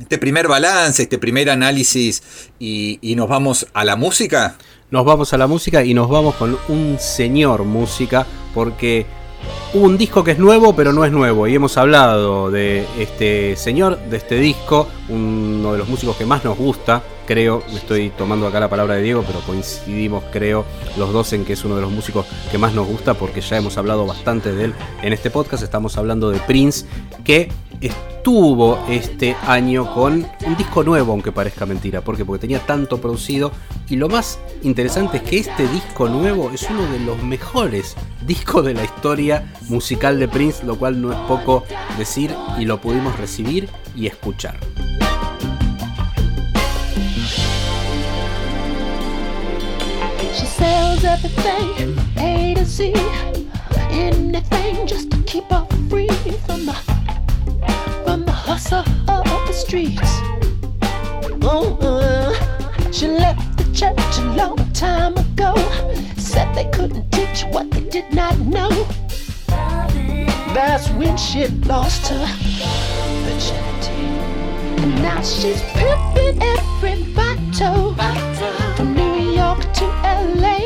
[0.00, 4.56] este primer balance, este primer análisis y, y nos vamos a la música.
[4.90, 9.06] Nos vamos a la música y nos vamos con un señor música porque
[9.72, 13.54] hubo un disco que es nuevo pero no es nuevo y hemos hablado de este
[13.56, 18.46] señor, de este disco, uno de los músicos que más nos gusta, creo, estoy tomando
[18.46, 20.64] acá la palabra de Diego, pero coincidimos creo
[20.96, 23.58] los dos en que es uno de los músicos que más nos gusta porque ya
[23.58, 26.86] hemos hablado bastante de él en este podcast, estamos hablando de Prince
[27.24, 32.00] que estuvo este año con un disco nuevo, aunque parezca mentira.
[32.00, 32.24] ¿Por qué?
[32.24, 33.52] Porque tenía tanto producido.
[33.88, 37.94] Y lo más interesante es que este disco nuevo es uno de los mejores
[38.26, 41.64] discos de la historia musical de Prince, lo cual no es poco
[41.98, 44.58] decir y lo pudimos recibir y escuchar.
[50.68, 52.92] Sells everything A to Z,
[53.90, 56.08] anything just to keep her free
[56.46, 56.76] from the
[58.04, 58.84] from the hustle
[59.16, 60.12] of the streets.
[61.42, 62.34] Uh-uh.
[62.92, 65.52] She left the church a long time ago.
[66.30, 68.72] Said they couldn't teach what they did not know.
[70.56, 72.26] That's when she lost her
[73.24, 74.02] virginity.
[74.82, 77.88] And now she's pimping every bottle
[78.48, 78.67] York
[79.78, 79.84] to
[80.42, 80.58] LA.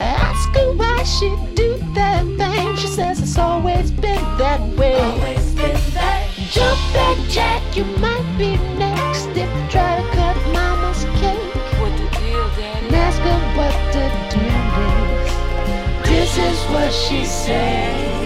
[0.00, 2.76] Ask her why she do that thing.
[2.76, 4.98] She says it's always been that way.
[6.50, 11.54] Jump back, Jack, you might be next if you try to cut mama's cake.
[11.80, 12.86] What the deal, Daddy?
[12.86, 14.62] And ask her what the deal
[15.16, 16.08] is.
[16.08, 18.19] This is what she said.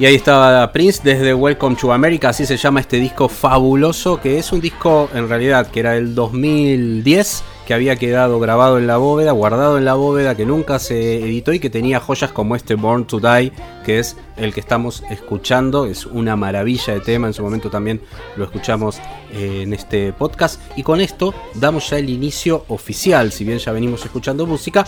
[0.00, 4.38] Y ahí estaba Prince desde Welcome to America, así se llama este disco fabuloso, que
[4.38, 8.96] es un disco en realidad que era del 2010, que había quedado grabado en la
[8.96, 12.76] bóveda, guardado en la bóveda, que nunca se editó y que tenía joyas como este
[12.76, 13.52] Born to Die,
[13.84, 18.00] que es el que estamos escuchando, es una maravilla de tema, en su momento también
[18.38, 18.96] lo escuchamos
[19.34, 23.70] eh, en este podcast, y con esto damos ya el inicio oficial, si bien ya
[23.70, 24.86] venimos escuchando música,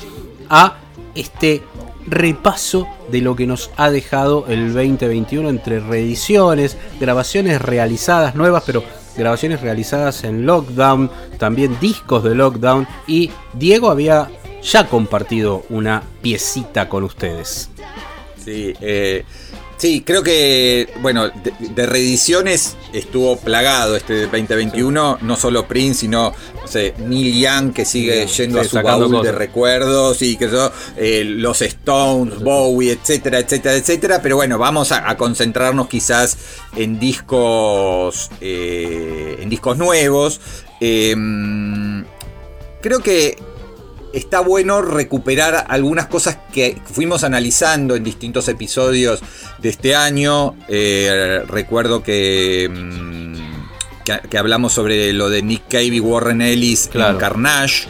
[0.49, 0.79] a
[1.15, 1.61] este
[2.07, 8.83] repaso de lo que nos ha dejado el 2021 entre reediciones, grabaciones realizadas nuevas, pero
[9.17, 14.29] grabaciones realizadas en lockdown, también discos de lockdown y Diego había
[14.63, 17.71] ya compartido una piecita con ustedes.
[18.43, 19.25] Sí, eh,
[19.83, 26.33] sí, creo que, bueno, de, de reediciones estuvo plagado este 2021, no solo Prince, sino,
[26.61, 29.35] no sé, Neil Young que sigue yendo Sí, a su baúl de cosas.
[29.35, 34.23] recuerdos y que eso, eh, los Stones, Bowie, etcétera, etcétera, etcétera.
[34.23, 36.39] Pero bueno, vamos a, a concentrarnos quizás
[36.77, 40.41] en discos, eh, en discos nuevos.
[40.81, 41.17] Eh,
[42.81, 43.37] creo que
[44.13, 49.21] está bueno recuperar algunas cosas que fuimos analizando en distintos episodios
[49.59, 50.55] de este año.
[50.69, 56.89] Eh, recuerdo que, mm, que, que hablamos sobre lo de Nick Cave y Warren Ellis
[56.91, 57.15] Claro.
[57.15, 57.85] en Carnage.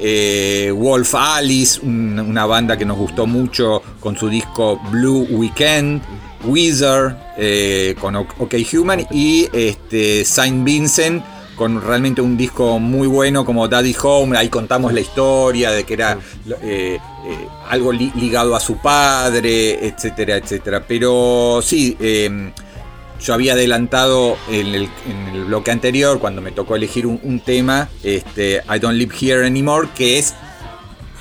[0.00, 6.02] Eh, Wolf Alice, un- una banda que nos gustó mucho con su disco Blue Weekend.
[6.44, 11.22] Wizard eh, con OK Human y este, Saint Vincent
[11.56, 14.36] con realmente un disco muy bueno como Daddy Home.
[14.36, 16.18] Ahí contamos la historia de que era
[16.62, 20.84] eh, eh, algo li- ligado a su padre, etcétera, etcétera.
[20.86, 22.52] Pero sí, eh,
[23.20, 27.40] yo había adelantado en el, en el bloque anterior, cuando me tocó elegir un, un
[27.40, 30.34] tema, este, I Don't Live Here Anymore, que es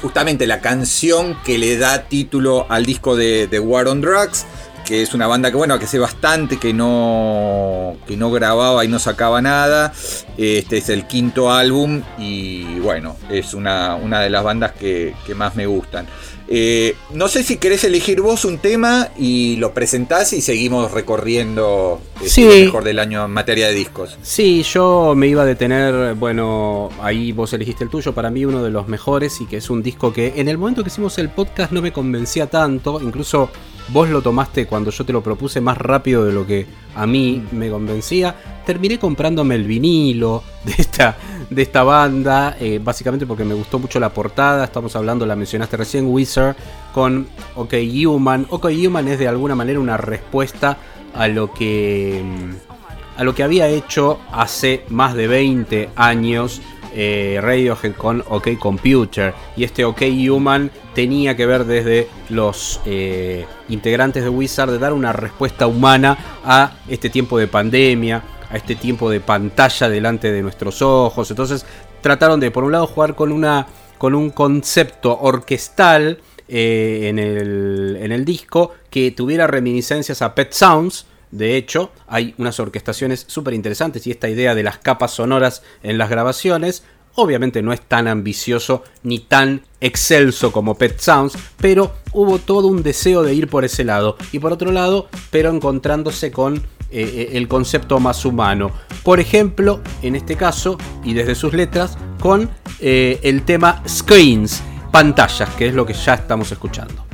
[0.01, 4.47] justamente la canción que le da título al disco de, de War on Drugs,
[4.91, 8.89] que es una banda que bueno, que hace bastante que no, que no grababa y
[8.89, 9.93] no sacaba nada.
[10.37, 15.33] Este es el quinto álbum y bueno, es una, una de las bandas que, que
[15.33, 16.07] más me gustan.
[16.49, 22.01] Eh, no sé si querés elegir vos un tema y lo presentás y seguimos recorriendo
[22.17, 22.41] este, Sí.
[22.43, 24.17] lo mejor del año en materia de discos.
[24.21, 28.61] Sí, yo me iba a detener, bueno, ahí vos elegiste el tuyo, para mí uno
[28.61, 31.29] de los mejores y que es un disco que en el momento que hicimos el
[31.29, 33.49] podcast no me convencía tanto, incluso
[33.91, 36.65] vos lo tomaste cuando yo te lo propuse más rápido de lo que
[36.95, 38.35] a mí me convencía.
[38.65, 41.17] Terminé comprándome el vinilo de esta,
[41.49, 45.77] de esta banda, eh, básicamente porque me gustó mucho la portada, estamos hablando, la mencionaste
[45.77, 46.55] recién, Wizard,
[46.93, 47.73] con OK
[48.05, 48.45] Human.
[48.49, 50.77] OK Human es de alguna manera una respuesta
[51.13, 52.71] a lo que mm,
[53.17, 56.61] a lo que había hecho hace más de 20 años
[56.93, 59.33] eh, Radiohead con OK Computer.
[59.55, 64.93] Y este OK Human tenía que ver desde los eh, integrantes de Wizard de dar
[64.93, 70.41] una respuesta humana a este tiempo de pandemia, a este tiempo de pantalla delante de
[70.41, 71.29] nuestros ojos.
[71.29, 71.65] Entonces
[72.01, 73.67] trataron de, por un lado, jugar con, una,
[73.97, 80.51] con un concepto orquestal eh, en, el, en el disco que tuviera reminiscencias a Pet
[80.51, 81.05] Sounds.
[81.31, 85.97] De hecho, hay unas orquestaciones súper interesantes y esta idea de las capas sonoras en
[85.97, 86.83] las grabaciones.
[87.15, 92.83] Obviamente no es tan ambicioso ni tan excelso como Pet Sounds, pero hubo todo un
[92.83, 94.17] deseo de ir por ese lado.
[94.31, 96.61] Y por otro lado, pero encontrándose con eh,
[96.91, 98.71] eh, el concepto más humano.
[99.03, 104.61] Por ejemplo, en este caso, y desde sus letras, con eh, el tema Screens,
[104.91, 107.05] pantallas, que es lo que ya estamos escuchando.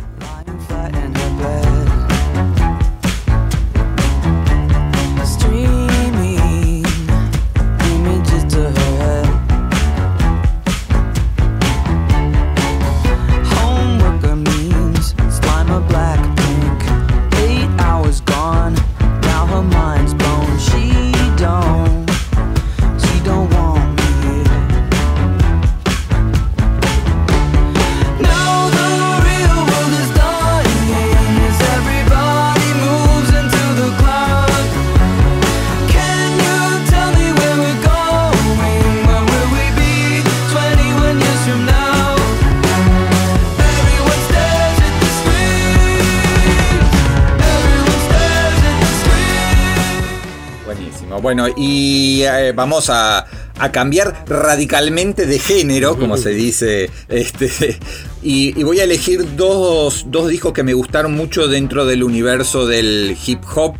[51.28, 53.26] Bueno, y eh, vamos a,
[53.60, 56.90] a cambiar radicalmente de género, como se dice.
[57.10, 57.78] Este,
[58.24, 62.66] y, y voy a elegir dos, dos discos que me gustaron mucho dentro del universo
[62.66, 63.76] del hip hop,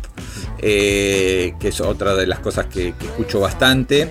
[0.58, 4.10] eh, que es otra de las cosas que, que escucho bastante.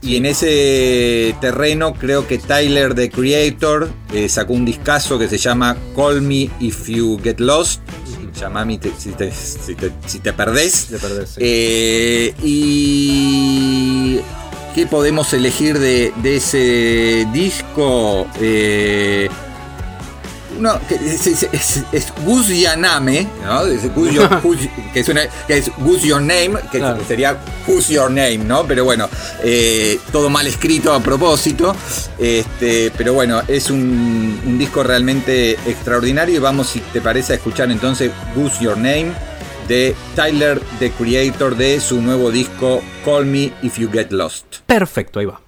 [0.00, 5.38] Y en ese terreno creo que Tyler, the Creator, eh, sacó un discazo que se
[5.38, 7.80] llama Call Me If You Get Lost.
[8.38, 10.86] Llamame te- si, te, si, te, si te perdés.
[10.90, 11.40] Te perdés, sí.
[11.42, 14.20] Eh, y
[14.74, 18.26] qué podemos elegir de, de ese disco.
[18.40, 19.28] Eh,
[20.58, 23.66] no, que es, es, es, es Who's Your Name, ¿no?
[23.66, 24.40] Your-
[24.92, 27.02] que, es una- que es Who's Your Name, que Claro.
[27.06, 27.36] sería
[27.66, 28.64] Who's Your Name, ¿no?
[28.66, 29.08] Pero bueno,
[29.42, 31.74] eh, todo mal escrito a propósito.
[32.18, 37.36] Este, pero bueno, es un, un disco realmente extraordinario y vamos, si te parece, a
[37.36, 39.12] escuchar entonces Who's Your Name
[39.68, 44.44] de Tyler, the Creator, de su nuevo disco Call Me If You Get Lost.
[44.66, 45.45] Perfecto, ahí va.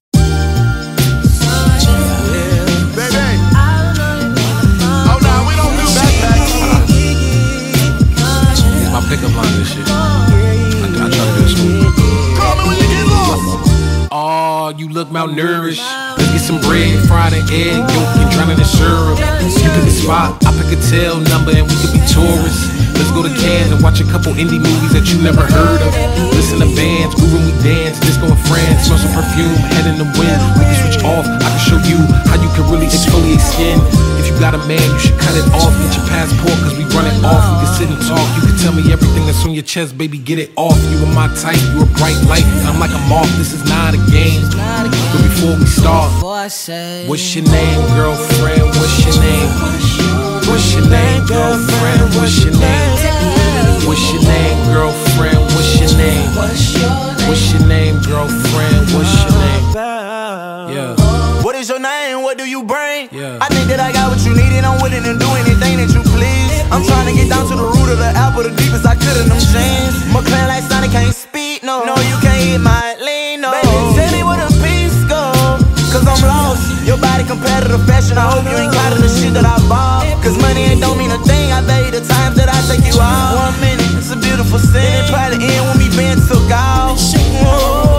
[9.19, 9.83] Line shit.
[9.91, 11.91] I, I it smooth.
[12.39, 14.11] Call me when you get lost.
[14.15, 15.83] Oh, you look malnourished.
[16.15, 19.19] Let's get some bread, fried an egg, yolk, and drown it in syrup.
[19.19, 22.71] You pick a spot, I pick a tail number, and we could be tourists.
[22.95, 25.91] Let's go to Cannes and watch a couple indie movies that you never heard of.
[26.39, 29.99] Listen to bands, groove when we dance, disco in France, smell some perfume, head in
[29.99, 30.39] the wind.
[30.59, 31.99] We can switch off, I can show you
[32.31, 33.83] how you can really exfoliate skin.
[34.39, 35.75] Got a man, you should cut it off.
[35.83, 37.43] Get your passport, cause we run it off.
[37.43, 38.23] We can sit and talk.
[38.39, 40.79] You can tell me everything that's on your chest, baby, get it off.
[40.95, 42.47] You are my type, you a bright light.
[42.65, 44.41] I'm like a moth, this is not a game.
[44.55, 46.69] But before we start, what's
[47.35, 48.63] your name, girlfriend?
[48.79, 49.51] What's your name?
[50.47, 52.15] What's your name, girlfriend?
[52.15, 52.95] What's your name?
[53.91, 55.43] What's your name, girlfriend?
[55.53, 56.31] What's your name?
[57.27, 58.87] What's your name, girlfriend?
[58.95, 59.67] What's your name?
[60.73, 61.38] Yeah.
[61.59, 62.23] What is your name?
[62.23, 63.11] What do you bring?
[63.11, 63.43] Yeah.
[63.43, 65.91] I think that I got what you need and I'm willing to do anything that
[65.91, 66.55] you please.
[66.71, 69.19] I'm trying to get down to the root of the apple, the deepest I could
[69.19, 70.07] in them jeans.
[70.15, 71.83] My clan like Sonic can't speak, no.
[71.83, 73.51] No, you can't hit my lean, no.
[73.51, 75.35] Baby, tell me where the peace go.
[75.91, 76.63] Cause I'm lost.
[76.87, 78.23] Your body competitive to fashion.
[78.23, 80.07] I hope you ain't caught of the shit that I bought.
[80.23, 81.51] Cause money ain't don't mean a thing.
[81.51, 83.35] I bet you the times that I take you out.
[83.35, 84.95] One minute, it's a beautiful scene.
[84.95, 87.03] It probably end when we been took off.
[87.43, 87.98] Whoa,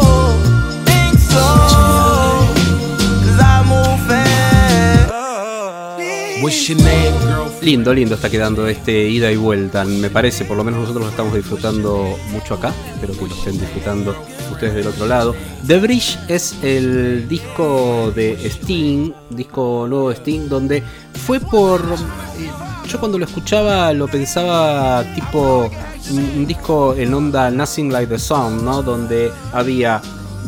[7.62, 11.10] Lindo, lindo está quedando este ida y vuelta, me parece, por lo menos nosotros lo
[11.12, 14.16] estamos disfrutando mucho acá, espero que lo estén disfrutando
[14.52, 15.36] ustedes del otro lado.
[15.68, 20.82] The Bridge es el disco de Sting, disco nuevo de Sting, donde
[21.26, 21.82] fue por...
[21.82, 22.50] eh,
[22.88, 25.70] Yo cuando lo escuchaba lo pensaba tipo
[26.12, 28.82] un, un disco en onda Nothing Like the Sun, ¿no?
[28.82, 30.02] Donde había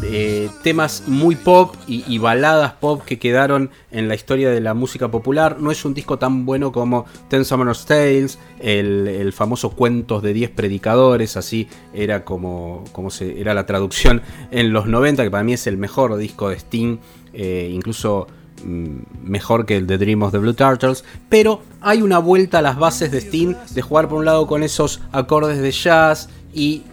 [0.03, 5.09] eh, temas muy pop y, baladas pop que quedaron en la historia de la música
[5.09, 5.59] popular.
[5.59, 10.33] No es un disco tan bueno como Ten Summer's Tales, el, el famoso Cuentos de
[10.33, 14.21] 10 Predicadores, así era como, como se, era la traducción
[14.51, 16.97] en los 90, que para mí es el mejor disco de Sting,
[17.33, 18.27] eh, incluso
[18.63, 22.61] mm, mejor que el de Dream of the Blue Turtles, pero hay una vuelta a
[22.61, 26.83] las bases de Sting de jugar por un lado con esos acordes de jazz y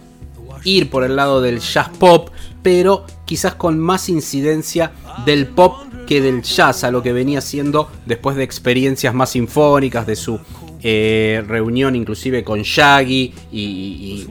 [0.63, 2.29] ir por el lado del jazz pop,
[2.63, 4.91] pero quizás con más incidencia
[5.25, 5.75] del pop
[6.07, 10.39] que del jazz, a lo que venía siendo después de experiencias más sinfónicas, de su
[10.81, 14.25] eh, reunión inclusive con Shaggy y,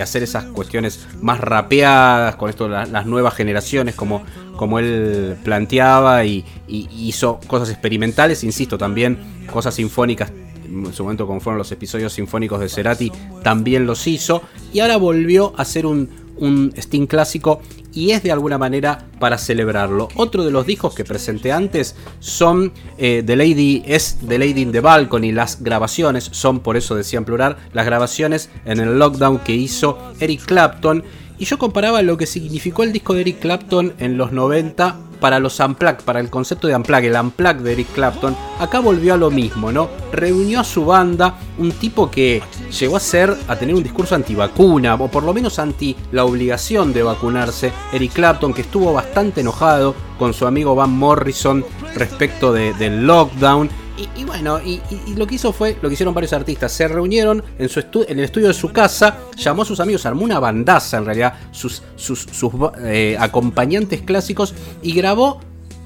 [0.00, 4.22] hacer esas cuestiones más rapeadas, con esto la- las nuevas generaciones, como,
[4.56, 9.18] como él planteaba, y hizo cosas experimentales, insisto, también
[9.52, 10.32] cosas sinfónicas
[10.70, 13.12] en su momento como fueron los episodios sinfónicos de Cerati,
[13.42, 14.42] también los hizo.
[14.72, 17.60] Y ahora volvió a hacer un, un Sting clásico
[17.92, 20.08] y es de alguna manera para celebrarlo.
[20.14, 24.72] Otro de los discos que presenté antes son eh, The Lady, es The Lady in
[24.72, 25.32] the Balcony.
[25.32, 29.98] Las grabaciones son, por eso decía en plural, las grabaciones en el lockdown que hizo
[30.20, 31.04] Eric Clapton.
[31.38, 35.38] Y yo comparaba lo que significó el disco de Eric Clapton en los 90 para
[35.38, 38.34] los Unplugged, para el concepto de Unplugged, el Unplugged de Eric Clapton.
[38.58, 39.88] Acá volvió a lo mismo, ¿no?
[40.12, 42.42] Reunió a su banda, un tipo que
[42.78, 46.92] llegó a ser, a tener un discurso antivacuna, o por lo menos anti la obligación
[46.92, 47.72] de vacunarse.
[47.92, 51.64] Eric Clapton, que estuvo bastante enojado con su amigo Van Morrison
[51.94, 53.68] respecto de- del lockdown.
[54.16, 54.80] Y, bueno, y,
[55.16, 56.72] lo que hizo fue lo que hicieron varios artistas.
[56.72, 60.24] Se reunieron en, su en el estudio de su casa, llamó a sus amigos, armó
[60.24, 65.40] una bandaza en realidad, sus, sus, sus, eh, acompañantes clásicos y grabó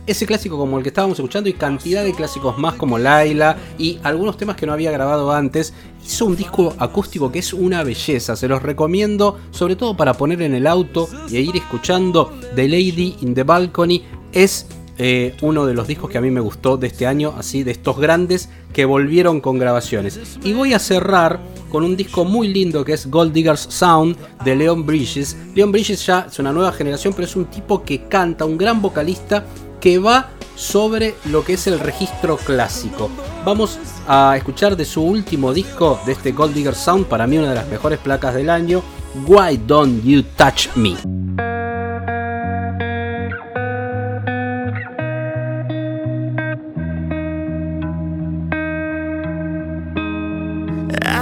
[0.06, 3.98] ese clásico como el que estábamos escuchando y cantidad de clásicos más como Laila y
[4.02, 5.72] algunos temas que no había grabado antes.
[6.04, 10.42] Hizo un disco acústico que es una belleza, se los recomiendo, sobre todo para poner
[10.42, 14.02] en el auto y ir escuchando The Lady in the Balcony.
[14.32, 14.66] Es
[14.98, 17.72] eh, uno de los discos que a mí me gustó de este año, así de
[17.72, 20.38] estos grandes que volvieron con grabaciones.
[20.42, 21.40] Y voy a cerrar
[21.70, 25.36] con un disco muy lindo que es Gold Diggers Sound de Leon Bridges.
[25.54, 28.80] Leon Bridges ya es una nueva generación, pero es un tipo que canta, un gran
[28.80, 29.44] vocalista
[29.80, 33.10] que va sobre lo que es el registro clásico.
[33.44, 37.50] Vamos a escuchar de su último disco, de este Gold Digger Sound, para mí una
[37.50, 38.82] de las mejores placas del año,
[39.26, 41.53] Why Don't You Touch Me.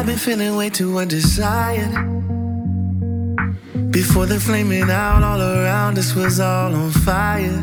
[0.03, 1.93] I've been feeling way too undesired.
[3.93, 7.63] Before the flaming out all around us was all on fire.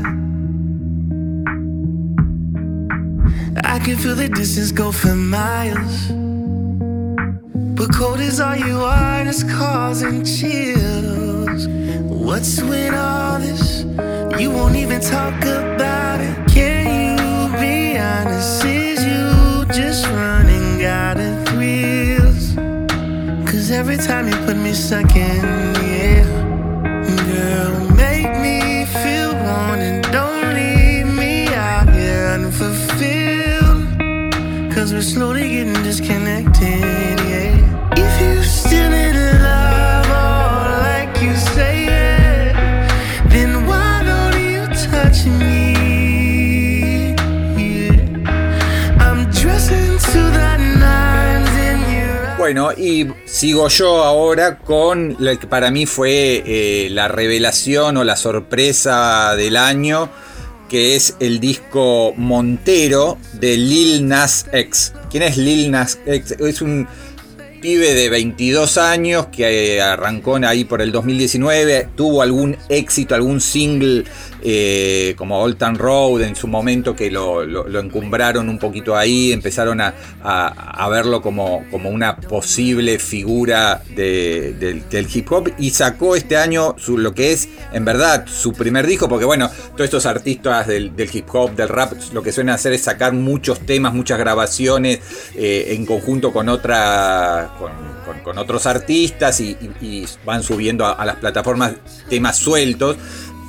[3.66, 6.08] I can feel the distance go for miles.
[7.78, 11.68] But cold is all you are, and it's causing chills.
[12.08, 13.84] What's with all this?
[14.40, 16.38] You won't even talk about it.
[16.50, 18.64] Can you be honest?
[18.64, 21.29] Is you just running out of?
[23.70, 25.44] Cause every time you put me second,
[25.86, 26.26] yeah.
[27.30, 30.02] Girl, make me feel wanted.
[30.12, 33.86] Don't leave me out here unfulfilled.
[34.74, 37.94] Cause we're slowly getting disconnected, yeah.
[37.96, 38.92] If you still
[52.50, 58.04] Bueno, y sigo yo ahora con lo que para mí fue eh, la revelación o
[58.04, 60.10] la sorpresa del año,
[60.68, 64.94] que es el disco Montero de Lil Nas X.
[65.12, 66.38] ¿Quién es Lil Nas X?
[66.40, 66.88] Es un
[67.62, 73.42] pibe de 22 años que eh, arrancó ahí por el 2019, tuvo algún éxito, algún
[73.42, 74.06] single
[74.42, 77.44] eh, como Old Town Road en su momento que lo,
[77.80, 79.94] encumbraron un poquito ahí, empezaron a,
[80.90, 84.54] verlo como, como una posible figura de-
[84.90, 88.88] del, hip hop y sacó este año su- lo que es en verdad su primer
[88.88, 92.74] disco, porque bueno, todos estos artistas del, hip hop, del rap, lo que suelen hacer
[92.74, 95.00] es sacar muchos temas, muchas grabaciones
[95.36, 97.52] eh, en conjunto con otra
[98.24, 99.58] con, otros artistas y,
[100.26, 101.74] van subiendo a las plataformas
[102.10, 102.98] temas sueltos.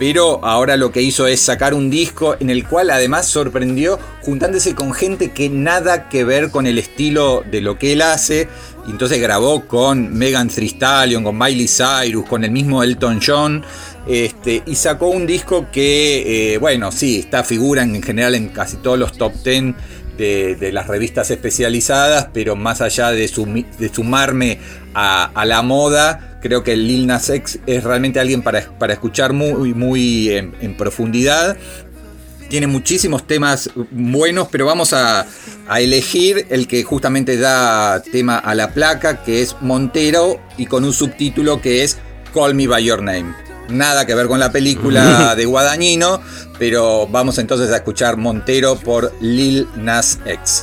[0.01, 4.75] Pero ahora lo que hizo es sacar un disco en el cual además sorprendió juntándose
[4.75, 8.49] con gente que nada que ver con el estilo de lo que él hace.
[8.89, 13.63] Y entonces grabó con Megan Thee Stallion, con Miley Cyrus, con el mismo Elton John.
[14.09, 18.79] Este, y sacó un disco que, eh, bueno, sí, está figura en general en casi
[18.79, 19.75] todos los top 10
[20.17, 24.61] de, las revistas especializadas, pero más allá de, sumarme
[24.95, 29.75] a la moda, creo que Lil Nas X es realmente alguien para, para escuchar muy,
[29.75, 31.57] muy en, en profundidad.
[32.49, 35.27] Tiene muchísimos temas buenos, pero vamos a,
[35.69, 40.85] a elegir el que justamente da tema a la placa, que es Montero, y con
[40.85, 41.99] un subtítulo que es
[42.35, 43.35] Call Me By Your Name.
[43.69, 46.21] Nada que ver con la película de Guadañino,
[46.59, 50.63] pero vamos entonces a escuchar Montero por Lil Nas X.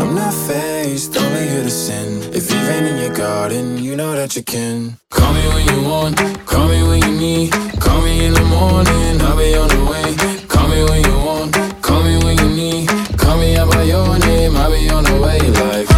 [0.00, 2.22] I'm not faced, only here to sin.
[2.32, 4.96] If you've ain't in your garden, you know that you can.
[5.10, 7.52] Call me when you want, call me when you need.
[7.78, 10.08] Call me in the morning, I'll be on the way.
[10.48, 12.88] Call me when you want, call me when you need.
[13.18, 15.38] Call me out by your name, I'll be on the way.
[15.38, 15.89] Like,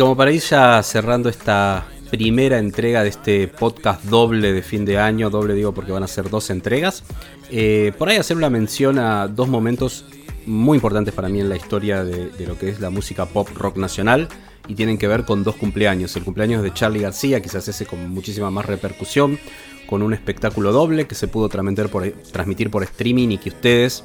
[0.00, 4.96] como para ir ya cerrando esta primera entrega de este podcast doble de fin de
[4.96, 7.04] año, doble digo porque van a ser dos entregas,
[7.50, 10.06] eh, por ahí hacer una mención a dos momentos
[10.46, 13.76] muy importantes para mí en la historia de, lo que es la música pop rock
[13.76, 14.28] nacional.
[14.68, 16.14] y tienen que ver con dos cumpleaños.
[16.16, 19.38] El cumpleaños de Charlie García, quizás ese con muchísima más repercusión,
[19.86, 24.04] con un espectáculo doble que se pudo transmitir por, transmitir por streaming y que ustedes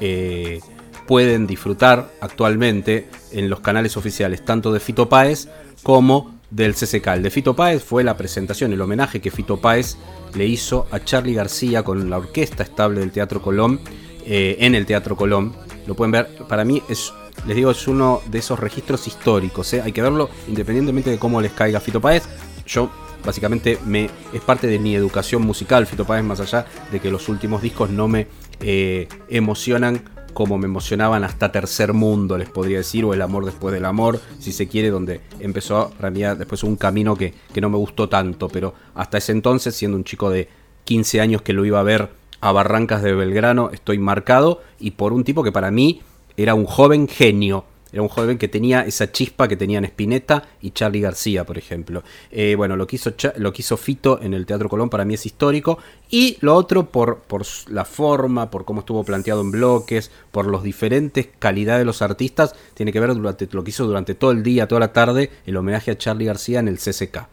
[0.00, 0.60] eh,
[1.06, 5.48] pueden disfrutar actualmente en los canales oficiales, tanto de Fito Páez
[5.82, 7.06] como del CCK.
[7.08, 9.96] El de Fito Páez fue la presentación, el homenaje que Fito Páez
[10.34, 13.80] le hizo a Charlie García con la orquesta estable del Teatro Colón
[14.26, 15.54] eh, en el Teatro Colón.
[15.86, 17.12] Lo pueden ver, para mí es,
[17.46, 19.72] les digo, es uno de esos registros históricos.
[19.72, 19.82] ¿eh?
[19.82, 22.24] Hay que verlo independientemente de cómo les caiga Fito Páez.
[22.66, 22.90] Yo
[23.24, 27.28] básicamente me, es parte de mi educación musical, Fito Páez, más allá de que los
[27.28, 28.26] últimos discos no me
[28.60, 30.02] eh, emocionan
[30.32, 34.20] como me emocionaban hasta Tercer Mundo, les podría decir, o El Amor Después del Amor,
[34.38, 38.08] si se quiere, donde empezó para mí después un camino que, que no me gustó
[38.08, 40.48] tanto, pero hasta ese entonces, siendo un chico de
[40.84, 42.10] 15 años que lo iba a ver
[42.40, 46.02] a Barrancas de Belgrano, estoy marcado y por un tipo que para mí
[46.36, 47.64] era un joven genio.
[47.92, 52.02] Era un joven que tenía esa chispa que tenían Spinetta y Charlie García, por ejemplo.
[52.30, 55.14] Eh, bueno, lo que, hizo lo que hizo Fito en el Teatro Colón para mí
[55.14, 55.78] es histórico.
[56.10, 60.62] Y lo otro por, por la forma, por cómo estuvo planteado en bloques, por los
[60.62, 64.42] diferentes calidades de los artistas, tiene que ver durante lo que hizo durante todo el
[64.42, 67.26] día, toda la tarde, el homenaje a Charlie García en el CCK.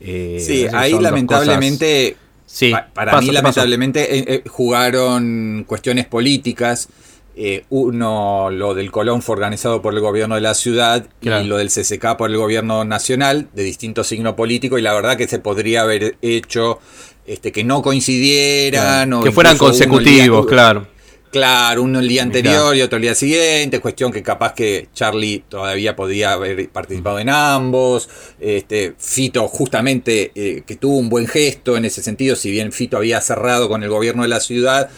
[0.00, 6.88] Eh, Sí, ahí lamentablemente, Sí, pa- para mí lamentablemente eh, eh, jugaron cuestiones políticas.
[7.36, 11.44] Eh, uno, lo del Colón fue organizado por el gobierno de la ciudad Claro.
[11.44, 15.16] y lo del CCK por el gobierno nacional, de distinto signo político, y la verdad
[15.16, 16.78] que se podría haber hecho
[17.26, 19.08] este, que no coincidieran.
[19.08, 20.86] Claro, o que fueran consecutivos, día- claro.
[21.32, 22.74] Claro, uno el día anterior Claro.
[22.76, 27.28] y otro el día siguiente, cuestión que capaz que Charlie todavía podía haber participado en
[27.28, 28.08] ambos,
[28.38, 32.96] este, Fito justamente eh, que tuvo un buen gesto en ese sentido, si bien Fito
[32.96, 34.90] había cerrado con el gobierno de la ciudad,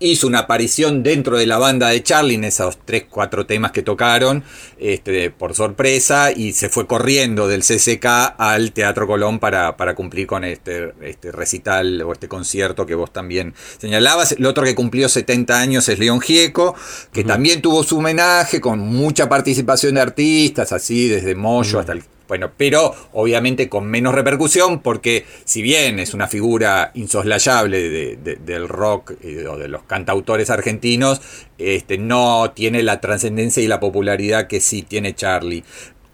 [0.00, 3.82] hizo una aparición dentro de la banda de Charlie en esos tres, cuatro temas que
[3.82, 4.42] tocaron,
[4.78, 8.06] este, por sorpresa, y se fue corriendo del CCK
[8.38, 13.12] al Teatro Colón para, para cumplir con este, este recital o este concierto que vos
[13.12, 14.32] también señalabas.
[14.32, 16.74] El otro que cumplió 70 años es León Gieco,
[17.12, 22.02] que también tuvo su homenaje con mucha participación de artistas, así desde Moyo hasta el
[22.30, 28.36] bueno, pero obviamente con menos repercusión, porque si bien es una figura insoslayable de- de-
[28.36, 31.20] del rock eh, o de los cantautores argentinos,
[31.58, 35.64] este, no tiene la trascendencia y la popularidad que sí tiene Charlie.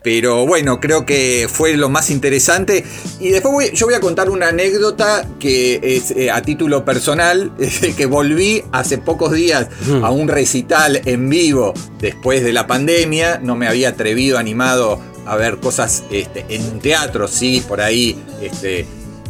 [0.02, 2.82] Pero bueno, creo que fue lo más interesante.
[3.20, 7.50] Y después voy- yo voy a contar una anécdota que es eh, a título personal,
[7.96, 9.66] que volví hace pocos días
[10.02, 13.40] a un recital en vivo después de la pandemia.
[13.42, 18.16] No me había atrevido, animado a ver cosas este, en teatro, sí, por ahí.
[18.41, 18.87] Este,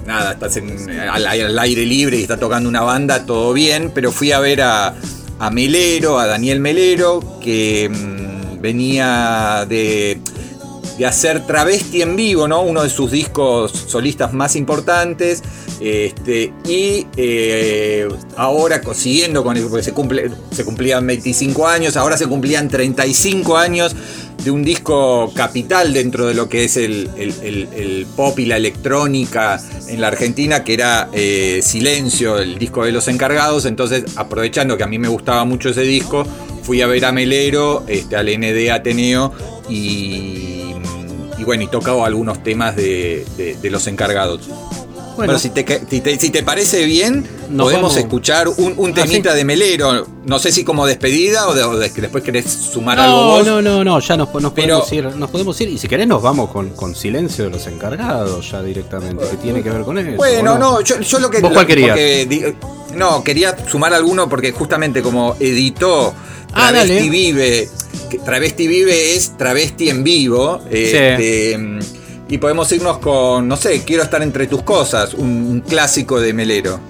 [0.06, 4.32] nada, estás en- al, aire libre y está tocando una banda, todo bien, pero fui
[4.32, 4.94] a ver a,
[5.38, 10.20] a Melero, a Daniel Melero, que mm, venía de,
[10.98, 12.62] de hacer Travesti en vivo, ¿no?
[12.62, 15.42] Uno de sus discos solistas más importantes.
[15.78, 22.16] Este, y eh, ahora siguiendo con eso, porque se, cumple, se cumplían 25 años, ahora
[22.16, 23.94] se cumplían 35 años
[24.42, 28.46] de un disco capital dentro de lo que es el, el- el- el pop y
[28.46, 33.66] la electrónica en la Argentina, que era eh, Silencio, el disco de los encargados.
[33.66, 36.24] Entonces, aprovechando que a mí me gustaba mucho ese disco,
[36.62, 39.32] fui a ver a Melero, este, al ND Ateneo
[39.68, 40.72] y,
[41.38, 44.48] y bueno, y tocaba algunos temas de, de- de los encargados.
[45.16, 47.26] Bueno, si, te, si, te, si te parece bien,
[47.56, 47.96] podemos vamos.
[47.96, 49.38] escuchar un, un Ah, temita sí.
[49.38, 50.06] de Melero.
[50.26, 53.46] No sé si como despedida o, de- o después querés sumar algo vos.
[53.46, 55.70] no, no, no, ya nos, nos Pero- podemos ir, nos podemos ir.
[55.70, 59.62] Y si querés nos vamos con, con silencio de los encargados ya directamente, que tiene
[59.62, 60.16] que ver con eso.
[60.18, 61.40] Bueno, ¿o no, yo, yo lo que.
[61.40, 61.92] ¿Vos cuál querías?
[61.92, 62.54] porque
[62.94, 66.12] no, quería sumar alguno porque justamente como editó
[66.56, 67.10] Ah, Travesti dale.
[67.10, 67.68] Vive,
[68.24, 70.62] Travesti Vive es Travesti en vivo.
[70.70, 71.58] este,
[72.28, 76.32] y podemos irnos con, no sé, Quiero estar entre tus cosas, un, un clásico de
[76.32, 76.80] Melero.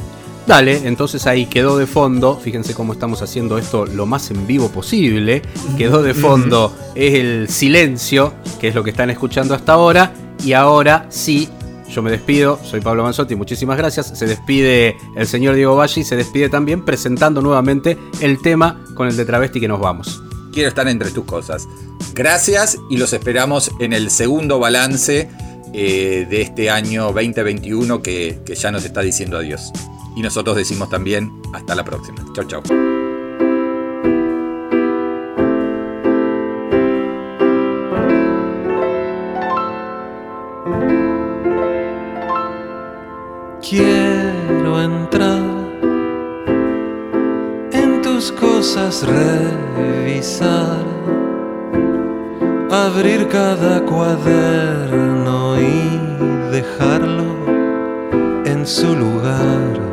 [0.47, 4.69] Dale, entonces ahí quedó de fondo, fíjense cómo estamos haciendo esto lo más en vivo
[4.71, 5.43] posible,
[5.77, 10.13] quedó de fondo el silencio, que es lo que están escuchando hasta ahora,
[10.45, 11.49] y ahora sí,
[11.89, 16.17] yo me despido, soy Pablo Manzotti, muchísimas gracias, se despide el señor Diego Valle se
[16.17, 20.23] despide también presentando nuevamente el tema con el de travesti que nos vamos.
[20.53, 21.69] Quiero estar entre tus cosas.
[22.15, 25.29] Gracias y los esperamos en el segundo balance
[25.75, 29.73] eh, de este año 2021 que, que ya nos está diciendo adiós.
[30.17, 32.25] Y nosotros decimos también hasta la próxima.
[32.35, 32.96] Chau, chau.
[52.97, 57.29] Abrir cada cuaderno y dejarlo
[58.47, 59.85] en su lugar.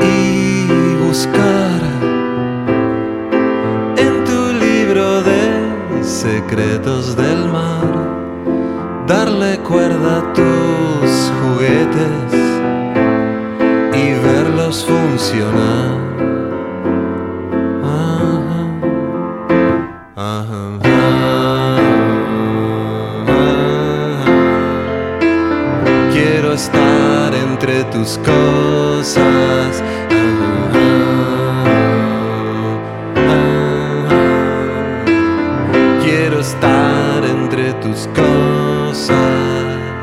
[0.00, 0.66] Y
[1.06, 1.80] buscar
[4.04, 5.42] en tu libro de
[6.02, 6.83] secretos
[26.12, 29.82] Quiero estar entre tus cosas.
[36.02, 39.16] Quiero estar entre tus cosas.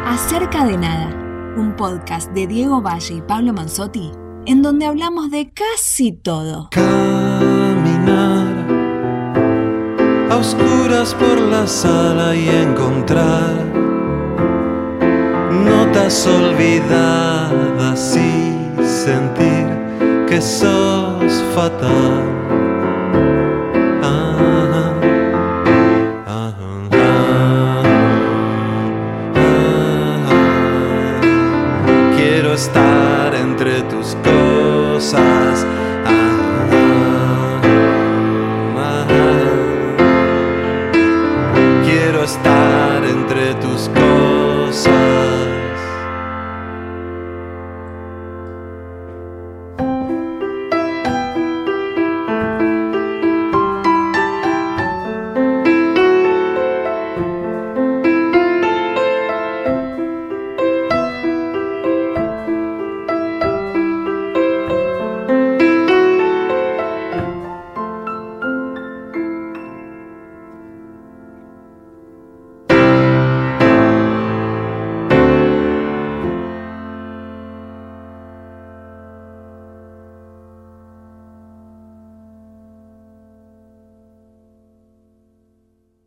[0.05, 1.09] Acerca de nada,
[1.57, 4.11] un podcast de Diego Valle y Pablo Manzotti,
[4.45, 6.69] en donde hablamos de casi todo.
[6.71, 7.90] Caminar
[10.31, 13.53] a oscuras por la sala y encontrar
[15.51, 19.67] notas olvidadas y sentir
[20.29, 22.40] que sos fatal.